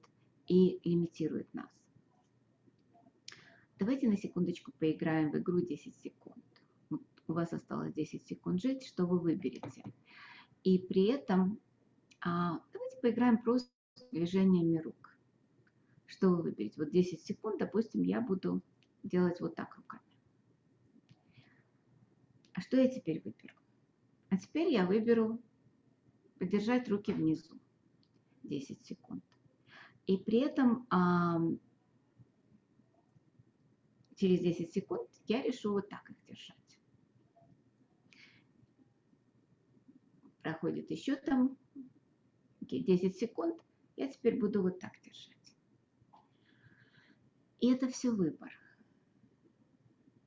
и 0.46 0.80
лимитирует 0.84 1.52
нас. 1.52 1.70
Давайте 3.78 4.08
на 4.08 4.16
секундочку 4.16 4.72
поиграем 4.78 5.30
в 5.30 5.36
игру 5.36 5.60
10 5.60 5.94
секунд. 5.96 6.44
У 7.28 7.34
вас 7.34 7.52
осталось 7.52 7.92
10 7.92 8.26
секунд 8.26 8.60
жить, 8.62 8.86
что 8.86 9.06
вы 9.06 9.18
выберете. 9.18 9.84
И 10.64 10.78
при 10.78 11.08
этом 11.08 11.60
а, 12.20 12.60
давайте 12.72 12.96
поиграем 13.02 13.36
просто 13.42 13.70
движениями 14.10 14.78
рук. 14.78 15.14
Что 16.06 16.30
вы 16.30 16.42
выберете? 16.42 16.74
Вот 16.78 16.90
10 16.90 17.20
секунд, 17.20 17.58
допустим, 17.58 18.02
я 18.02 18.22
буду 18.22 18.62
делать 19.02 19.40
вот 19.40 19.54
так 19.54 19.76
руками. 19.76 20.02
А 22.54 22.62
что 22.62 22.78
я 22.78 22.88
теперь 22.88 23.20
выберу? 23.22 23.54
А 24.30 24.38
теперь 24.38 24.72
я 24.72 24.86
выберу 24.86 25.38
подержать 26.38 26.88
руки 26.88 27.12
внизу 27.12 27.54
10 28.44 28.80
секунд. 28.86 29.22
И 30.06 30.16
при 30.16 30.38
этом 30.40 30.86
а, 30.88 31.38
через 34.16 34.40
10 34.40 34.72
секунд 34.72 35.10
я 35.26 35.42
решу 35.42 35.72
вот 35.72 35.90
так 35.90 36.08
их 36.08 36.16
держать. 36.26 36.77
Проходит 40.48 40.90
еще 40.90 41.14
там 41.14 41.58
10 42.62 43.18
секунд, 43.18 43.62
я 43.96 44.08
теперь 44.08 44.40
буду 44.40 44.62
вот 44.62 44.80
так 44.80 44.92
держать. 45.04 45.36
И 47.60 47.70
это 47.70 47.86
все 47.88 48.10
выбор. 48.10 48.50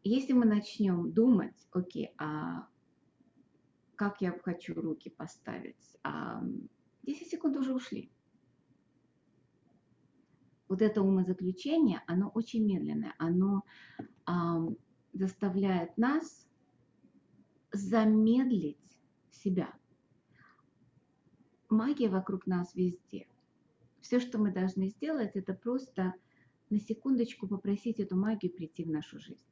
Если 0.03 0.34
мы 0.34 0.45
начнем 0.45 1.11
думать, 1.11 1.67
окей, 1.72 2.13
а 2.19 2.67
как 3.95 4.22
я 4.22 4.32
хочу 4.43 4.76
руки 4.76 5.09
поставить, 5.09 5.97
а 6.03 6.43
10 7.01 7.28
секунд 7.28 7.57
уже 7.57 7.74
ушли. 7.74 8.11
Вот 10.67 10.84
это 10.84 11.01
умозаключение, 11.01 12.03
оно 12.05 12.30
очень 12.30 12.63
медленное, 12.63 13.15
оно 13.17 13.63
а, 14.28 14.61
заставляет 15.13 15.97
нас 15.97 16.47
замедлить 17.72 18.78
себя 19.32 19.74
магия 21.72 22.09
вокруг 22.09 22.45
нас 22.47 22.76
везде. 22.76 23.28
Все, 24.01 24.19
что 24.19 24.38
мы 24.38 24.51
должны 24.51 24.89
сделать, 24.89 25.32
это 25.36 25.53
просто 25.53 26.13
на 26.69 26.80
секундочку 26.80 27.47
попросить 27.47 27.99
эту 27.99 28.15
магию 28.15 28.51
прийти 28.51 28.84
в 28.84 28.89
нашу 28.89 29.19
жизнь. 29.19 29.45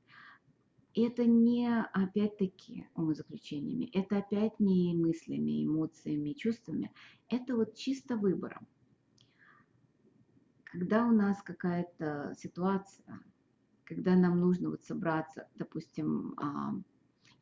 И 0.93 1.03
это 1.03 1.25
не 1.25 1.69
опять-таки 1.93 2.87
умозаключениями, 2.95 3.85
это 3.93 4.17
опять 4.17 4.59
не 4.59 4.95
мыслями, 4.95 5.63
эмоциями, 5.63 6.33
чувствами, 6.33 6.91
это 7.29 7.55
вот 7.55 7.75
чисто 7.75 8.17
выбором. 8.17 8.67
Когда 10.63 11.05
у 11.05 11.11
нас 11.11 11.41
какая-то 11.43 12.33
ситуация, 12.37 13.21
когда 13.83 14.15
нам 14.15 14.39
нужно 14.39 14.69
вот 14.69 14.83
собраться, 14.83 15.47
допустим, 15.55 16.33
а, 16.37 16.73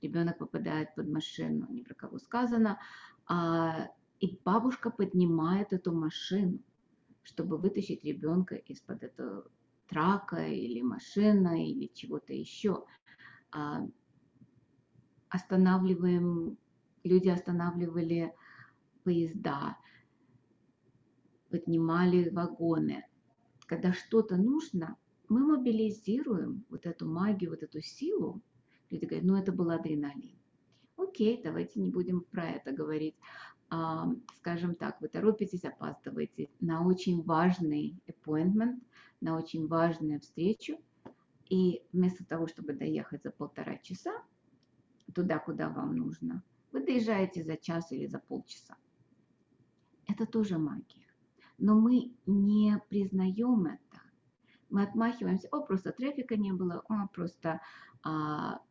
ребенок 0.02 0.38
попадает 0.38 0.94
под 0.96 1.10
машину, 1.10 1.68
ни 1.70 1.82
про 1.82 1.94
кого 1.94 2.20
сказано, 2.20 2.80
а 3.28 3.90
и 4.20 4.40
бабушка 4.44 4.90
поднимает 4.90 5.74
эту 5.74 5.94
машину, 5.94 6.60
чтобы 7.24 7.58
вытащить 7.58 8.04
ребенка 8.04 8.56
из-под 8.56 9.04
этого 9.04 9.50
трака 9.88 10.48
или 10.48 10.82
машины 10.82 11.70
или 11.70 11.92
чего-то 11.94 12.34
еще. 12.34 12.86
А, 13.52 13.88
останавливаем, 15.30 16.58
люди 17.04 17.30
останавливали 17.30 18.34
поезда, 19.04 19.78
поднимали 21.50 22.30
вагоны. 22.30 23.06
Когда 23.66 23.94
что-то 23.94 24.38
нужно, 24.38 24.98
мы 25.30 25.42
мобилизируем 25.42 26.66
вот 26.70 26.86
эту 26.86 27.08
магию, 27.08 27.52
вот 27.52 27.64
эту 27.64 27.82
силу. 27.82 28.42
Люди 28.90 29.06
говорят, 29.06 29.26
ну 29.26 29.36
это 29.36 29.52
был 29.52 29.70
адреналин. 29.70 30.38
Окей, 30.96 31.42
давайте 31.44 31.80
не 31.80 31.92
будем 31.92 32.22
про 32.22 32.46
это 32.46 32.72
говорить 32.72 33.16
скажем 34.38 34.76
так, 34.76 35.02
вы 35.02 35.10
торопитесь, 35.10 35.66
опаздываете 35.66 36.50
на 36.60 36.86
очень 36.86 37.22
важный 37.24 38.02
appointment, 38.08 38.82
на 39.20 39.38
очень 39.38 39.68
важную 39.68 40.22
встречу, 40.22 40.78
и 41.50 41.84
вместо 41.92 42.26
того, 42.26 42.48
чтобы 42.48 42.74
доехать 42.74 43.24
за 43.24 43.32
полтора 43.32 43.78
часа 43.78 44.12
туда, 45.14 45.40
куда 45.40 45.70
вам 45.70 45.96
нужно, 45.96 46.44
вы 46.72 46.86
доезжаете 46.86 47.44
за 47.44 47.58
час 47.58 47.92
или 47.92 48.08
за 48.08 48.20
полчаса. 48.20 48.76
Это 50.08 50.26
тоже 50.26 50.58
магия. 50.58 51.08
Но 51.58 51.80
мы 51.80 52.14
не 52.26 52.82
признаем 52.90 53.66
это. 53.66 54.02
Мы 54.70 54.84
отмахиваемся, 54.84 55.48
о, 55.52 55.62
просто 55.62 55.92
трафика 55.92 56.36
не 56.36 56.52
было, 56.52 56.84
о, 56.90 57.08
просто 57.08 57.62
а, 58.04 58.62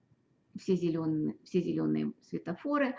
все, 0.57 0.77
зеленые, 0.77 1.37
все 1.43 1.63
зеленые 1.63 2.13
светофоры, 2.23 2.97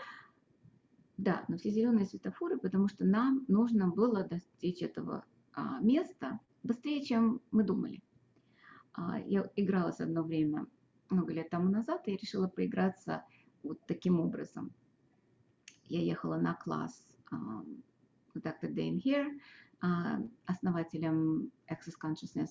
да, 1.17 1.43
но 1.47 1.57
все 1.57 1.71
зеленые 1.71 2.05
светофоры, 2.05 2.57
потому 2.59 2.87
что 2.87 3.03
нам 3.05 3.43
нужно 3.47 3.89
было 3.89 4.23
достичь 4.23 4.81
этого 4.81 5.25
а, 5.53 5.79
места 5.79 6.39
быстрее, 6.63 7.03
чем 7.03 7.41
мы 7.51 7.63
думали. 7.63 8.03
А, 8.93 9.19
я 9.19 9.49
игралась 9.55 9.99
одно 9.99 10.23
время, 10.23 10.67
много 11.09 11.33
лет 11.33 11.49
тому 11.49 11.69
назад, 11.69 12.07
и 12.07 12.15
решила 12.15 12.47
поиграться 12.47 13.23
вот 13.63 13.79
таким 13.87 14.19
образом. 14.19 14.71
Я 15.85 16.01
ехала 16.01 16.37
на 16.37 16.53
класс 16.53 17.03
а, 17.31 17.63
Dr. 18.35 18.73
Dane 18.73 19.01
Here, 19.01 19.39
а, 19.81 20.21
основателем 20.45 21.51
Access 21.67 21.95
Consciousness. 22.01 22.49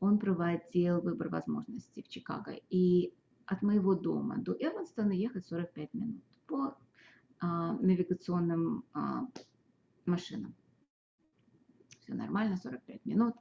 Он 0.00 0.18
проводил 0.18 1.00
выбор 1.00 1.28
возможностей 1.30 2.02
в 2.02 2.08
Чикаго. 2.08 2.58
И 2.68 3.14
от 3.46 3.62
моего 3.62 3.94
дома 3.94 4.36
до 4.38 4.52
Эванстона 4.52 5.12
ехать 5.12 5.46
45 5.46 5.94
минут 5.94 6.22
по 6.46 6.76
навигационным 7.46 8.84
а, 8.92 9.26
машинам. 10.06 10.54
Все 12.00 12.14
нормально, 12.14 12.56
45 12.56 13.04
минут. 13.04 13.34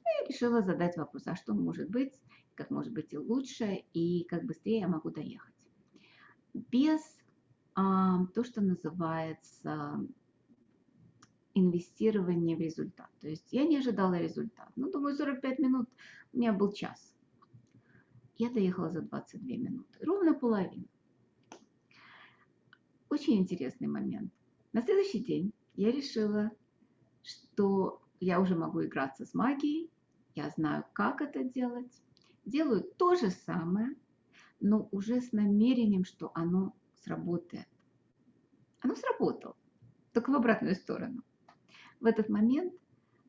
И 0.00 0.32
решила 0.32 0.62
задать 0.62 0.96
вопрос, 0.96 1.26
а 1.26 1.36
что 1.36 1.54
может 1.54 1.90
быть, 1.90 2.20
как 2.54 2.70
может 2.70 2.92
быть 2.92 3.12
и 3.12 3.18
лучше, 3.18 3.84
и 3.92 4.24
как 4.24 4.44
быстрее 4.44 4.80
я 4.80 4.88
могу 4.88 5.10
доехать. 5.10 5.54
Без 6.54 7.00
а, 7.74 8.24
то, 8.34 8.44
что 8.44 8.60
называется 8.60 10.06
инвестирование 11.54 12.56
в 12.56 12.60
результат. 12.60 13.10
То 13.20 13.28
есть 13.28 13.52
я 13.52 13.64
не 13.64 13.78
ожидала 13.78 14.18
результат. 14.18 14.70
Ну, 14.76 14.90
думаю, 14.90 15.16
45 15.16 15.58
минут, 15.58 15.88
у 16.32 16.38
меня 16.38 16.52
был 16.52 16.72
час. 16.72 17.14
Я 18.36 18.50
доехала 18.50 18.90
за 18.90 19.00
22 19.00 19.56
минуты, 19.56 20.04
ровно 20.04 20.34
половину. 20.34 20.86
Очень 23.08 23.38
интересный 23.38 23.86
момент. 23.86 24.32
На 24.72 24.82
следующий 24.82 25.20
день 25.20 25.52
я 25.74 25.92
решила, 25.92 26.50
что 27.22 28.02
я 28.18 28.40
уже 28.40 28.56
могу 28.56 28.84
играться 28.84 29.24
с 29.24 29.32
магией, 29.32 29.90
я 30.34 30.50
знаю, 30.50 30.84
как 30.92 31.20
это 31.20 31.44
делать. 31.44 32.02
Делаю 32.44 32.82
то 32.82 33.14
же 33.14 33.30
самое, 33.30 33.94
но 34.60 34.88
уже 34.90 35.20
с 35.20 35.32
намерением, 35.32 36.04
что 36.04 36.32
оно 36.34 36.74
сработает. 36.96 37.68
Оно 38.80 38.96
сработало, 38.96 39.56
только 40.12 40.30
в 40.30 40.34
обратную 40.34 40.74
сторону. 40.74 41.22
В 42.00 42.06
этот 42.06 42.28
момент 42.28 42.74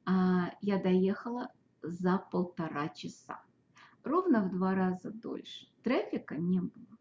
а, 0.06 0.52
я 0.62 0.82
доехала 0.82 1.52
за 1.82 2.18
полтора 2.18 2.90
часа. 2.90 3.42
Ровно 4.04 4.44
в 4.44 4.52
два 4.52 4.74
раза 4.74 5.12
дольше. 5.12 5.68
Трафика 5.84 6.36
не 6.36 6.60
было 6.60 6.97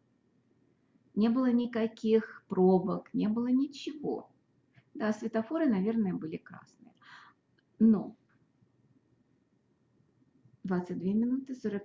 не 1.17 1.29
было 1.29 1.51
никаких 1.51 2.45
пробок, 2.47 3.13
не 3.13 3.29
было 3.29 3.49
ничего. 3.49 4.31
Да, 4.95 5.13
светофоры, 5.13 5.67
наверное, 5.67 6.15
были 6.15 6.37
красные. 6.37 6.93
Но 7.79 8.17
22 10.65 11.13
минуты, 11.13 11.55
40, 11.55 11.83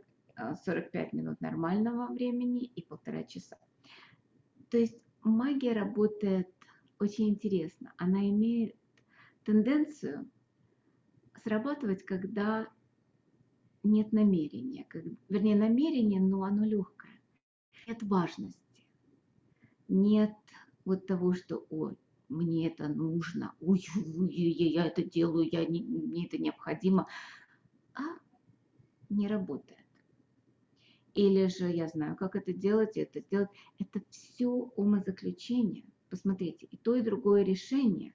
45 0.63 1.13
а, 1.13 1.15
минут 1.15 1.41
нормального 1.41 2.13
времени 2.13 2.65
и 2.65 2.83
полтора 2.83 3.23
часа. 3.23 3.57
То 4.69 4.77
есть 4.77 4.97
магия 5.23 5.73
работает 5.73 6.49
очень 6.99 7.29
интересно. 7.29 7.93
Она 7.97 8.29
имеет 8.29 8.75
тенденцию 9.43 10.29
срабатывать, 11.43 12.03
когда 12.03 12.67
нет 13.83 14.11
намерения, 14.11 14.85
как, 14.87 15.03
вернее 15.29 15.55
намерение, 15.55 16.21
но 16.21 16.43
оно 16.43 16.65
легкое. 16.65 17.19
Нет 17.87 18.03
важности, 18.03 18.60
нет 19.91 20.33
вот 20.85 21.05
того, 21.05 21.33
что, 21.33 21.65
ой, 21.69 21.97
мне 22.29 22.67
это 22.67 22.87
нужно, 22.87 23.53
ой, 23.59 23.85
я 24.29 24.85
это 24.85 25.03
делаю, 25.03 25.47
я 25.51 25.65
не, 25.65 25.83
мне 25.83 26.25
это 26.25 26.37
необходимо, 26.37 27.07
а 27.93 28.01
не 29.09 29.27
работает. 29.27 29.77
Или 31.13 31.47
же 31.47 31.69
я 31.69 31.87
знаю, 31.89 32.15
как 32.15 32.37
это 32.37 32.53
делать, 32.53 32.95
это 32.95 33.19
сделать. 33.19 33.49
Это 33.79 34.01
все 34.09 34.47
умозаключение. 34.47 35.83
Посмотрите, 36.09 36.67
и 36.67 36.77
то, 36.77 36.95
и 36.95 37.01
другое 37.01 37.43
решение. 37.43 38.13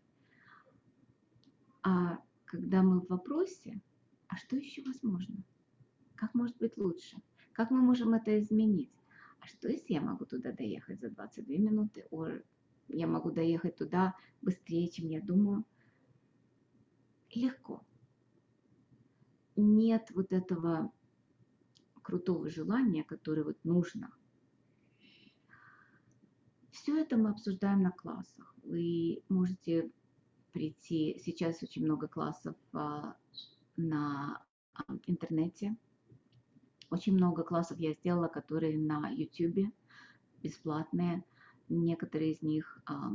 А 1.82 2.18
когда 2.46 2.82
мы 2.82 3.00
в 3.00 3.08
вопросе, 3.08 3.82
а 4.28 4.36
что 4.36 4.56
еще 4.56 4.82
возможно? 4.82 5.44
Как 6.14 6.34
может 6.34 6.56
быть 6.56 6.78
лучше? 6.78 7.18
Как 7.52 7.70
мы 7.70 7.80
можем 7.82 8.14
это 8.14 8.40
изменить? 8.40 8.90
Что 9.46 9.68
если 9.68 9.94
я 9.94 10.00
могу 10.00 10.24
туда 10.24 10.52
доехать 10.52 11.00
за 11.00 11.10
22 11.10 11.56
минуты? 11.56 12.06
О, 12.10 12.28
я 12.88 13.06
могу 13.06 13.30
доехать 13.30 13.76
туда 13.76 14.14
быстрее, 14.42 14.88
чем 14.88 15.08
я 15.08 15.20
думаю? 15.20 15.64
Легко. 17.34 17.84
Нет 19.54 20.10
вот 20.14 20.32
этого 20.32 20.92
крутого 22.02 22.50
желания, 22.50 23.04
которое 23.04 23.44
вот 23.44 23.58
нужно. 23.64 24.12
Все 26.70 27.00
это 27.00 27.16
мы 27.16 27.30
обсуждаем 27.30 27.82
на 27.82 27.90
классах. 27.90 28.54
Вы 28.62 29.22
можете 29.28 29.90
прийти, 30.52 31.20
сейчас 31.24 31.62
очень 31.62 31.84
много 31.84 32.08
классов 32.08 32.56
а, 32.72 33.16
на 33.76 34.44
а, 34.74 34.82
интернете. 35.06 35.76
Очень 36.90 37.14
много 37.14 37.42
классов 37.42 37.78
я 37.78 37.92
сделала, 37.92 38.28
которые 38.28 38.78
на 38.78 39.08
YouTube 39.10 39.72
бесплатные. 40.42 41.24
Некоторые 41.68 42.32
из 42.32 42.42
них 42.42 42.80
а, 42.86 43.12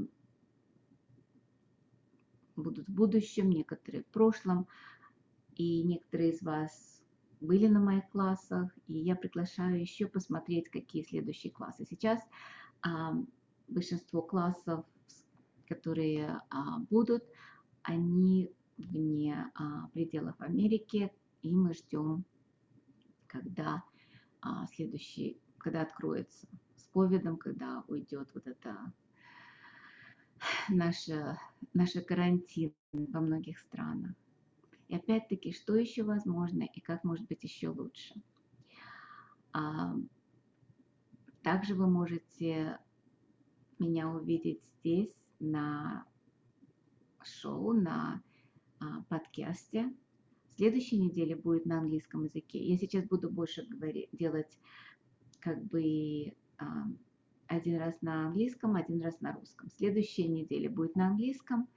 будут 2.55 2.87
в 2.87 2.93
будущем, 2.93 3.49
некоторые 3.49 4.03
в 4.03 4.07
прошлом. 4.07 4.67
И 5.55 5.83
некоторые 5.83 6.31
из 6.31 6.41
вас 6.41 7.01
были 7.39 7.67
на 7.67 7.79
моих 7.79 8.07
классах, 8.09 8.71
и 8.87 8.99
я 8.99 9.15
приглашаю 9.15 9.79
еще 9.79 10.07
посмотреть, 10.07 10.69
какие 10.69 11.03
следующие 11.03 11.51
классы. 11.51 11.85
Сейчас 11.89 12.19
а, 12.81 13.15
большинство 13.67 14.21
классов, 14.21 14.85
которые 15.67 16.41
а, 16.49 16.79
будут, 16.89 17.23
они 17.81 18.51
вне 18.77 19.51
а, 19.55 19.87
пределов 19.93 20.35
Америки, 20.39 21.11
и 21.41 21.55
мы 21.55 21.73
ждем, 21.73 22.25
когда 23.31 23.83
а, 24.41 24.67
следующий, 24.67 25.39
когда 25.57 25.81
откроется 25.81 26.47
с 26.75 26.83
ковидом, 26.87 27.37
когда 27.37 27.83
уйдет 27.87 28.29
вот 28.33 28.45
это 28.45 28.91
наша, 30.69 31.39
наша 31.73 32.01
карантин 32.01 32.73
во 32.91 33.21
многих 33.21 33.59
странах. 33.59 34.13
И 34.89 34.95
опять-таки, 34.95 35.53
что 35.53 35.75
еще 35.75 36.03
возможно 36.03 36.63
и 36.63 36.81
как 36.81 37.03
может 37.05 37.25
быть 37.27 37.43
еще 37.43 37.69
лучше. 37.69 38.21
А, 39.53 39.95
также 41.41 41.75
вы 41.75 41.87
можете 41.87 42.79
меня 43.79 44.09
увидеть 44.09 44.61
здесь 44.79 45.15
на 45.39 46.05
шоу, 47.23 47.73
на 47.73 48.21
а, 48.79 49.03
подкасте. 49.03 49.93
Следующей 50.61 50.99
неделе 50.99 51.35
будет 51.35 51.65
на 51.65 51.79
английском 51.79 52.23
языке. 52.23 52.59
Я 52.59 52.77
сейчас 52.77 53.03
буду 53.05 53.31
больше 53.31 53.65
говорить, 53.65 54.09
делать 54.11 54.59
как 55.39 55.59
бы 55.63 56.35
а, 56.59 56.85
один 57.47 57.79
раз 57.79 57.99
на 58.03 58.27
английском, 58.27 58.75
один 58.75 59.01
раз 59.01 59.19
на 59.21 59.33
русском. 59.33 59.71
Следующая 59.71 60.27
неделя 60.27 60.69
будет 60.69 60.95
на 60.95 61.07
английском, 61.07 61.67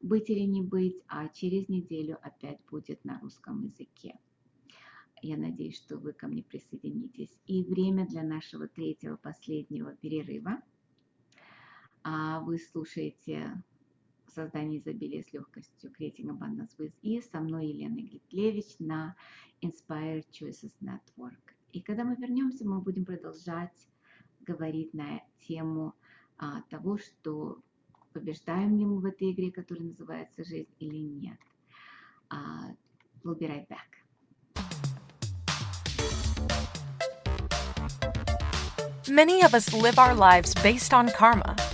быть 0.00 0.28
или 0.28 0.40
не 0.40 0.60
быть, 0.60 1.00
а 1.06 1.28
через 1.28 1.68
неделю 1.68 2.18
опять 2.20 2.58
будет 2.68 3.04
на 3.04 3.20
русском 3.20 3.62
языке. 3.62 4.18
Я 5.22 5.36
надеюсь, 5.36 5.76
что 5.76 5.96
вы 5.96 6.12
ко 6.12 6.26
мне 6.26 6.42
присоединитесь. 6.42 7.38
И 7.46 7.62
время 7.62 8.08
для 8.08 8.24
нашего 8.24 8.66
третьего, 8.66 9.14
последнего 9.18 9.94
перерыва. 9.94 10.60
А 12.02 12.40
вы 12.40 12.58
слушаете 12.58 13.62
создание 14.34 14.78
изобилия 14.80 15.22
с 15.22 15.32
легкостью 15.32 15.90
Creating 15.98 16.28
Abundance 16.28 16.76
with 16.78 16.92
Ease 17.02 17.30
со 17.30 17.40
мной 17.40 17.66
Еленой 17.66 18.02
Гитлевич 18.02 18.78
на 18.78 19.14
Inspired 19.62 20.26
Choices 20.30 20.72
Network. 20.80 21.54
И 21.72 21.80
когда 21.80 22.04
мы 22.04 22.16
вернемся, 22.16 22.66
мы 22.66 22.80
будем 22.80 23.04
продолжать 23.04 23.88
говорить 24.40 24.92
на 24.92 25.22
тему 25.46 25.94
а, 26.38 26.62
того, 26.62 26.98
что 26.98 27.58
побеждаем 28.12 28.78
ли 28.78 28.84
мы 28.84 29.00
в 29.00 29.06
этой 29.06 29.32
игре, 29.32 29.50
которая 29.50 29.84
называется 29.84 30.44
жизнь 30.44 30.68
или 30.78 30.98
нет. 30.98 31.38
Uh, 32.30 32.74
we'll 33.24 33.34
be 33.34 33.46
right 33.46 33.68
back. 33.68 34.02
Many 39.08 39.42
of 39.42 39.54
us 39.54 39.74
live 39.74 39.98
our 39.98 40.14
lives 40.14 40.54
based 40.62 40.94
on 40.94 41.10
karma, 41.10 41.56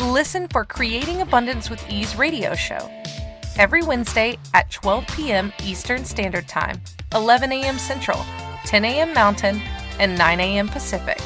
Listen 0.00 0.48
for 0.48 0.64
Creating 0.64 1.20
Abundance 1.22 1.70
with 1.70 1.84
Ease 1.90 2.14
radio 2.16 2.54
show 2.54 2.88
every 3.56 3.82
Wednesday 3.82 4.38
at 4.54 4.70
12 4.70 5.06
p.m. 5.08 5.52
Eastern 5.64 6.04
Standard 6.04 6.46
Time, 6.46 6.80
11 7.14 7.50
a.m. 7.52 7.78
Central, 7.78 8.24
10 8.64 8.84
a.m. 8.84 9.12
Mountain, 9.12 9.60
and 9.98 10.16
9 10.16 10.40
a.m. 10.40 10.68
Pacific 10.68 11.18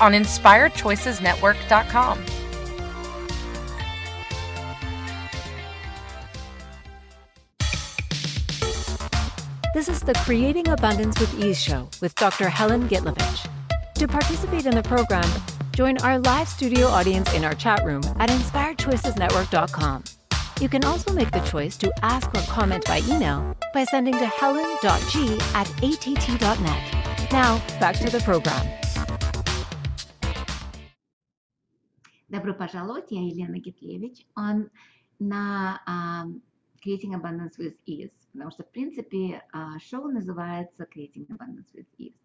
on 0.00 0.12
InspiredChoicesNetwork.com. 0.12 2.24
This 9.74 9.88
is 9.88 10.00
the 10.00 10.12
Creating 10.24 10.68
Abundance 10.68 11.18
with 11.18 11.42
Ease 11.42 11.60
show 11.60 11.88
with 12.00 12.14
Dr. 12.16 12.48
Helen 12.48 12.88
Gitlovich. 12.88 13.48
To 13.94 14.08
participate 14.08 14.66
in 14.66 14.74
the 14.74 14.82
program, 14.82 15.30
join 15.77 15.97
our 15.99 16.17
live 16.19 16.47
studio 16.47 16.87
audience 16.87 17.31
in 17.33 17.45
our 17.45 17.53
chat 17.53 17.85
room 17.85 18.01
at 18.17 18.29
inspiredchoicesnetwork.com. 18.29 20.03
You 20.59 20.69
can 20.69 20.83
also 20.85 21.13
make 21.13 21.29
the 21.31 21.41
choice 21.41 21.77
to 21.77 21.93
ask 22.01 22.33
or 22.33 22.41
comment 22.49 22.83
by 22.85 23.01
email 23.07 23.55
by 23.75 23.83
sending 23.83 24.13
to 24.13 24.25
helen.g 24.25 25.37
at 25.53 25.67
att.net. 25.83 26.83
Now, 27.31 27.61
back 27.79 27.95
to 27.99 28.09
the 28.09 28.19
program. 28.25 28.65
Добро 32.29 32.53
пожаловать, 32.55 33.11
я 33.11 33.21
Елена 33.21 33.59
Гитлевич. 33.59 34.25
Он 34.35 34.69
на 35.19 35.79
um, 35.87 36.41
Creating 36.83 37.13
Abundance 37.13 37.59
with 37.59 37.75
Ease, 37.85 38.11
потому 38.33 38.49
что, 38.49 38.63
в 38.63 38.71
принципе, 38.71 39.43
а, 39.53 39.77
шоу 39.79 40.07
называется 40.07 40.87
Creating 40.93 41.27
Abundance 41.27 41.71
with 41.75 41.85
Ease. 41.99 42.17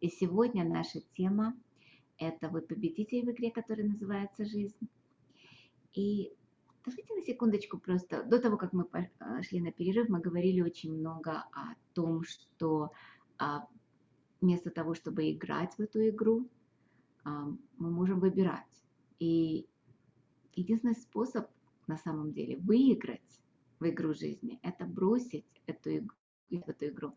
И 0.00 0.10
сегодня 0.10 0.64
наша 0.64 1.00
тема – 1.16 1.62
это 2.29 2.49
вы 2.49 2.61
победитель 2.61 3.25
в 3.25 3.31
игре, 3.31 3.51
которая 3.51 3.87
называется 3.87 4.45
«Жизнь». 4.45 4.87
И 5.93 6.33
давайте 6.85 7.15
на 7.15 7.21
секундочку 7.21 7.77
просто, 7.77 8.23
до 8.23 8.39
того, 8.39 8.57
как 8.57 8.73
мы 8.73 8.87
шли 9.41 9.61
на 9.61 9.71
перерыв, 9.71 10.09
мы 10.09 10.19
говорили 10.19 10.61
очень 10.61 10.93
много 10.93 11.43
о 11.51 11.75
том, 11.93 12.23
что 12.23 12.91
а, 13.37 13.67
вместо 14.41 14.69
того, 14.69 14.93
чтобы 14.93 15.31
играть 15.31 15.73
в 15.75 15.81
эту 15.81 16.09
игру, 16.09 16.47
а, 17.23 17.47
мы 17.77 17.91
можем 17.91 18.19
выбирать. 18.19 18.83
И 19.19 19.67
единственный 20.55 20.95
способ 20.95 21.47
на 21.87 21.97
самом 21.97 22.33
деле 22.33 22.57
выиграть 22.57 23.41
в 23.79 23.89
игру 23.89 24.13
жизни. 24.13 24.59
Это 24.63 24.85
бросить 24.85 25.45
эту 25.65 25.97
игру, 25.97 26.15
эту 26.49 26.87
игру 26.87 27.13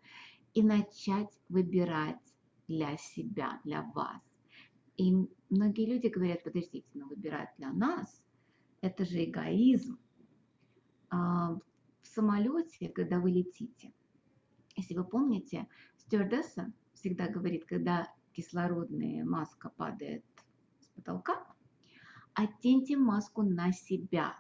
и 0.55 0.63
начать 0.63 1.39
выбирать 1.49 2.35
для 2.67 2.97
себя, 2.97 3.61
для 3.65 3.83
вас. 3.95 4.23
И 4.97 5.13
многие 5.51 5.87
люди 5.87 6.07
говорят, 6.09 6.43
подождите, 6.43 6.89
но 6.95 7.07
выбирать 7.07 7.51
для 7.59 7.73
нас, 7.73 8.23
это 8.81 9.05
же 9.05 9.25
эгоизм. 9.25 9.99
А, 11.11 11.55
в 11.55 12.07
самолете, 12.07 12.89
когда 12.89 13.21
вы 13.21 13.31
летите, 13.31 13.93
если 14.77 14.95
вы 14.95 15.05
помните, 15.05 15.67
стюардесса 15.99 16.73
всегда 16.95 17.29
говорит, 17.29 17.65
когда 17.65 18.13
кислородная 18.33 19.25
маска 19.25 19.71
падает 19.77 20.25
с 20.81 20.87
потолка, 20.89 21.47
оденьте 22.35 22.97
маску 22.97 23.43
на 23.43 23.73
себя, 23.73 24.37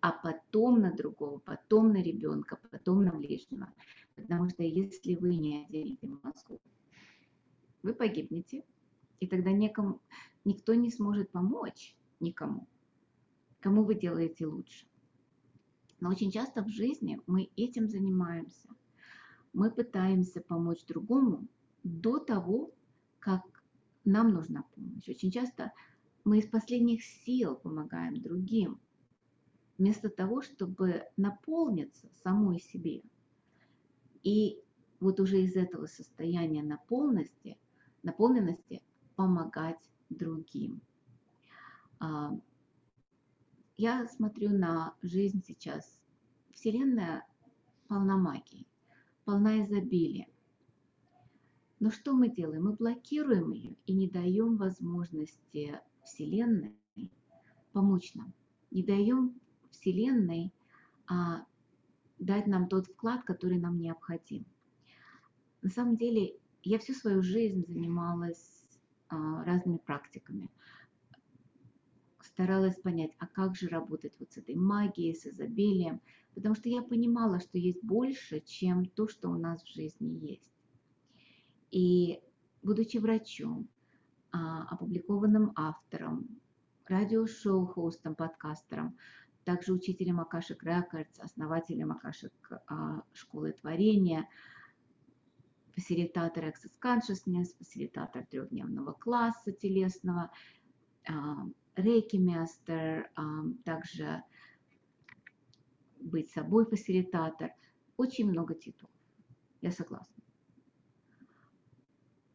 а 0.00 0.12
потом 0.12 0.80
на 0.80 0.92
другого, 0.92 1.38
потом 1.38 1.92
на 1.92 2.02
ребенка, 2.02 2.58
потом 2.70 3.04
на 3.04 3.12
ближнего. 3.12 3.72
Потому 4.16 4.48
что 4.48 4.62
если 4.62 5.14
вы 5.14 5.36
не 5.36 5.64
оденете 5.64 6.06
маску, 6.22 6.60
вы 7.82 7.94
погибнете, 7.94 8.64
и 9.20 9.26
тогда 9.26 9.52
некому, 9.52 10.00
никто 10.44 10.74
не 10.74 10.90
сможет 10.90 11.30
помочь 11.30 11.96
никому, 12.20 12.66
кому 13.60 13.84
вы 13.84 13.94
делаете 13.94 14.46
лучше. 14.46 14.86
Но 16.00 16.10
очень 16.10 16.30
часто 16.30 16.62
в 16.62 16.68
жизни 16.68 17.20
мы 17.26 17.50
этим 17.56 17.88
занимаемся. 17.88 18.68
Мы 19.52 19.70
пытаемся 19.70 20.40
помочь 20.40 20.84
другому 20.86 21.48
до 21.82 22.18
того, 22.18 22.72
как 23.18 23.42
нам 24.04 24.32
нужна 24.32 24.64
помощь. 24.74 25.08
Очень 25.08 25.30
часто 25.30 25.72
мы 26.24 26.38
из 26.38 26.46
последних 26.46 27.02
сил 27.02 27.56
помогаем 27.56 28.20
другим, 28.20 28.78
вместо 29.76 30.08
того, 30.08 30.42
чтобы 30.42 31.04
наполниться 31.16 32.08
самой 32.22 32.60
себе. 32.60 33.02
И 34.22 34.60
вот 35.00 35.20
уже 35.20 35.42
из 35.42 35.56
этого 35.56 35.86
состояния 35.86 36.62
наполненности, 36.62 37.58
наполненности 38.02 38.82
помогать 39.18 39.90
другим. 40.10 40.80
А, 41.98 42.38
я 43.76 44.06
смотрю 44.06 44.50
на 44.50 44.94
жизнь 45.02 45.42
сейчас. 45.44 45.98
Вселенная 46.52 47.26
полна 47.88 48.16
магии, 48.16 48.64
полна 49.24 49.60
изобилия. 49.60 50.28
Но 51.80 51.90
что 51.90 52.12
мы 52.12 52.28
делаем? 52.28 52.66
Мы 52.66 52.74
блокируем 52.74 53.50
ее 53.50 53.74
и 53.86 53.92
не 53.92 54.08
даем 54.08 54.56
возможности 54.56 55.80
Вселенной 56.04 56.76
помочь 57.72 58.14
нам. 58.14 58.32
Не 58.70 58.84
даем 58.84 59.40
Вселенной 59.72 60.52
а, 61.08 61.44
дать 62.20 62.46
нам 62.46 62.68
тот 62.68 62.86
вклад, 62.86 63.24
который 63.24 63.58
нам 63.58 63.80
необходим. 63.80 64.46
На 65.62 65.70
самом 65.70 65.96
деле, 65.96 66.38
я 66.62 66.78
всю 66.78 66.92
свою 66.92 67.20
жизнь 67.20 67.64
занималась 67.66 68.57
разными 69.10 69.78
практиками 69.78 70.50
старалась 72.38 72.76
понять, 72.76 73.10
а 73.18 73.26
как 73.26 73.56
же 73.56 73.68
работать 73.68 74.14
вот 74.20 74.32
с 74.32 74.36
этой 74.36 74.54
магией, 74.54 75.14
с 75.14 75.26
изобилием, 75.26 76.00
потому 76.34 76.54
что 76.54 76.68
я 76.68 76.82
понимала, 76.82 77.40
что 77.40 77.58
есть 77.58 77.82
больше, 77.82 78.40
чем 78.40 78.86
то, 78.86 79.08
что 79.08 79.28
у 79.28 79.36
нас 79.36 79.62
в 79.64 79.74
жизни 79.74 80.24
есть. 80.24 80.52
И 81.72 82.20
будучи 82.62 82.98
врачом, 82.98 83.68
а, 84.30 84.62
опубликованным 84.70 85.52
автором, 85.56 86.28
радиошоу 86.86 87.66
хостом, 87.66 88.14
подкастером, 88.14 88.96
также 89.44 89.72
учителем 89.72 90.20
Акашек 90.20 90.62
Рекордс, 90.62 91.18
основателем 91.18 91.90
Акашек 91.90 92.32
а, 92.68 93.02
школы 93.12 93.52
творения, 93.52 94.28
фасилитатор 95.78 96.44
Access 96.44 96.72
Consciousness, 96.82 97.56
фасилитатор 97.58 98.26
трехдневного 98.26 98.92
класса 98.92 99.52
телесного, 99.52 100.30
а, 101.08 101.46
рейки-мастер, 101.76 103.10
также 103.64 104.24
быть 106.00 106.30
собой 106.30 106.66
фасилитатор. 106.66 107.52
Очень 107.96 108.30
много 108.30 108.54
титулов. 108.54 108.92
Я 109.60 109.70
согласна. 109.70 110.22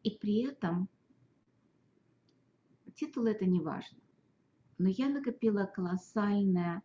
И 0.02 0.10
при 0.10 0.46
этом 0.46 0.88
титул 2.94 3.26
это 3.26 3.44
не 3.44 3.60
важно. 3.60 3.98
Но 4.78 4.88
я 4.88 5.08
накопила 5.08 5.64
колоссальное, 5.66 6.82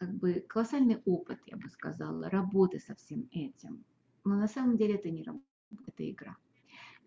как 0.00 0.14
бы 0.14 0.42
колоссальный 0.48 1.02
опыт, 1.04 1.40
я 1.44 1.58
бы 1.58 1.68
сказала, 1.68 2.30
работы 2.30 2.80
со 2.80 2.94
всем 2.94 3.28
этим. 3.32 3.84
Но 4.24 4.34
на 4.34 4.48
самом 4.48 4.78
деле 4.78 4.94
это 4.94 5.10
не 5.10 5.22
работа, 5.22 5.44
это 5.86 6.10
игра. 6.10 6.38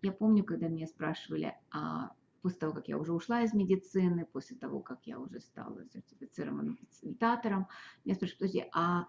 Я 0.00 0.12
помню, 0.12 0.44
когда 0.44 0.68
меня 0.68 0.86
спрашивали, 0.86 1.56
а 1.72 2.12
после 2.40 2.60
того, 2.60 2.72
как 2.72 2.86
я 2.86 2.96
уже 2.96 3.12
ушла 3.12 3.42
из 3.42 3.52
медицины, 3.52 4.26
после 4.26 4.56
того, 4.56 4.78
как 4.78 5.08
я 5.08 5.18
уже 5.18 5.40
стала 5.40 5.84
сертифицированным 5.92 6.76
фасилитатором, 6.76 7.66
меня 8.04 8.14
спрашивают, 8.14 8.38
подожди, 8.38 8.64
а 8.72 9.06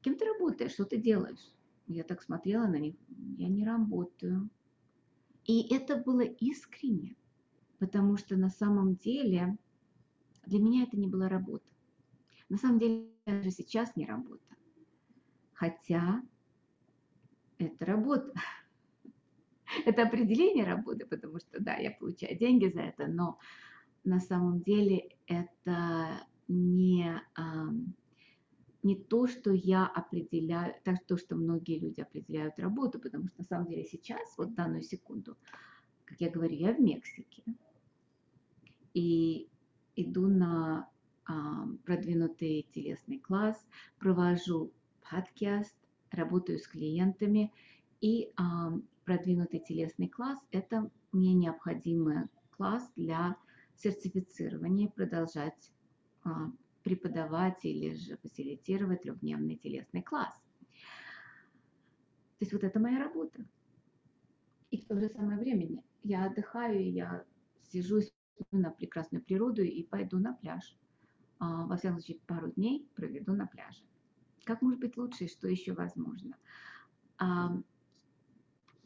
кем 0.00 0.16
ты 0.16 0.24
работаешь, 0.24 0.72
что 0.72 0.86
ты 0.86 0.96
делаешь? 0.96 1.52
Я 1.88 2.04
так 2.04 2.22
смотрела 2.22 2.66
на 2.66 2.76
них, 2.76 2.94
я 3.36 3.48
не 3.48 3.66
работаю. 3.66 4.48
И 5.44 5.74
это 5.74 5.96
было 5.96 6.22
искренне, 6.22 7.14
потому 7.78 8.16
что 8.16 8.36
на 8.36 8.48
самом 8.48 8.94
деле 8.96 9.58
для 10.46 10.60
меня 10.60 10.84
это 10.84 10.96
не 10.96 11.08
была 11.08 11.28
работа. 11.28 11.71
На 12.52 12.58
самом 12.58 12.78
деле 12.78 13.08
даже 13.24 13.50
сейчас 13.50 13.96
не 13.96 14.04
работа. 14.04 14.44
Хотя 15.54 16.20
это 17.56 17.86
работа. 17.86 18.34
это 19.86 20.02
определение 20.02 20.66
работы, 20.66 21.06
потому 21.06 21.38
что, 21.38 21.62
да, 21.62 21.76
я 21.76 21.92
получаю 21.92 22.36
деньги 22.36 22.66
за 22.66 22.82
это, 22.82 23.06
но 23.06 23.38
на 24.04 24.20
самом 24.20 24.60
деле 24.60 25.16
это 25.26 26.26
не, 26.46 27.22
не 28.82 28.96
то, 28.96 29.26
что 29.26 29.50
я 29.50 29.86
определяю, 29.86 30.74
так 30.84 31.06
то, 31.06 31.16
что 31.16 31.36
многие 31.36 31.78
люди 31.78 32.02
определяют 32.02 32.58
работу, 32.58 32.98
потому 33.00 33.28
что 33.28 33.38
на 33.38 33.44
самом 33.44 33.68
деле 33.68 33.86
сейчас, 33.86 34.36
вот 34.36 34.50
в 34.50 34.54
данную 34.54 34.82
секунду, 34.82 35.38
как 36.04 36.20
я 36.20 36.28
говорю, 36.28 36.54
я 36.54 36.74
в 36.74 36.80
Мексике 36.80 37.44
и 38.92 39.48
иду 39.96 40.28
на 40.28 40.91
продвинутый 41.84 42.66
телесный 42.72 43.18
класс, 43.18 43.66
провожу 43.98 44.72
подкаст, 45.08 45.74
работаю 46.10 46.58
с 46.58 46.66
клиентами 46.66 47.52
и 48.00 48.32
продвинутый 49.04 49.60
телесный 49.60 50.08
класс– 50.08 50.38
это 50.50 50.90
мне 51.12 51.34
необходимый 51.34 52.28
класс 52.50 52.90
для 52.96 53.36
сертифицирования, 53.76 54.88
продолжать 54.88 55.72
а, 56.24 56.50
преподавать 56.82 57.64
или 57.64 57.94
же 57.94 58.16
фасилитировать 58.18 59.02
трехдневный 59.02 59.56
телесный 59.56 60.02
класс. 60.02 60.34
То 62.38 62.44
есть 62.44 62.52
вот 62.52 62.64
это 62.64 62.80
моя 62.80 62.98
работа. 62.98 63.44
И 64.70 64.78
в 64.78 64.86
то 64.86 64.98
же 64.98 65.08
самое 65.08 65.38
время 65.38 65.82
я 66.02 66.26
отдыхаю, 66.26 66.90
я 66.92 67.24
сижу 67.70 68.00
на 68.50 68.70
прекрасную 68.70 69.22
природу 69.22 69.62
и 69.62 69.84
пойду 69.84 70.18
на 70.18 70.32
пляж. 70.34 70.76
А, 71.42 71.66
во 71.66 71.76
всяком 71.76 71.98
случае, 71.98 72.20
пару 72.28 72.52
дней 72.52 72.88
проведу 72.94 73.32
на 73.32 73.48
пляже. 73.48 73.82
Как 74.44 74.62
может 74.62 74.78
быть 74.78 74.96
лучше 74.96 75.26
что 75.26 75.48
еще 75.48 75.72
возможно? 75.72 76.36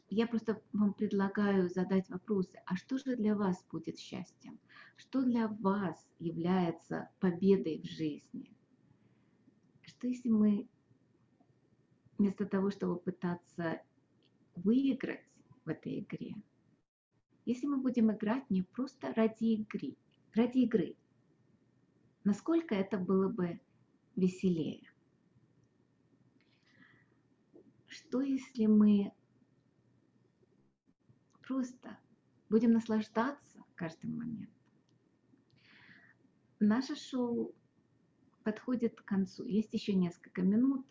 я 0.09 0.25
просто 0.27 0.61
вам 0.73 0.93
предлагаю 0.93 1.69
задать 1.69 2.09
вопросы, 2.09 2.61
а 2.65 2.75
что 2.75 2.97
же 2.97 3.15
для 3.15 3.35
вас 3.35 3.65
будет 3.71 3.99
счастьем? 3.99 4.59
Что 4.95 5.23
для 5.23 5.47
вас 5.47 6.07
является 6.19 7.09
победой 7.19 7.81
в 7.81 7.85
жизни? 7.85 8.55
Что 9.81 10.07
если 10.07 10.29
мы 10.29 10.67
вместо 12.17 12.45
того, 12.45 12.69
чтобы 12.71 12.99
пытаться 12.99 13.81
выиграть 14.55 15.25
в 15.65 15.69
этой 15.69 15.99
игре, 15.99 16.35
если 17.45 17.67
мы 17.67 17.77
будем 17.77 18.11
играть 18.11 18.49
не 18.49 18.61
просто 18.61 19.13
ради 19.13 19.45
игры, 19.45 19.97
ради 20.33 20.59
игры, 20.59 20.95
насколько 22.27 22.75
это 22.75 22.97
было 22.97 23.29
бы 23.29 23.59
веселее? 24.15 24.91
Что 27.87 28.21
если 28.21 28.65
мы 28.65 29.13
Просто 31.47 31.97
будем 32.49 32.73
наслаждаться 32.73 33.63
каждым 33.75 34.17
моментом. 34.17 34.53
Наше 36.59 36.97
шоу 36.97 37.55
подходит 38.43 38.99
к 38.99 39.05
концу. 39.05 39.45
Есть 39.45 39.73
еще 39.73 39.93
несколько 39.93 40.41
минут, 40.41 40.85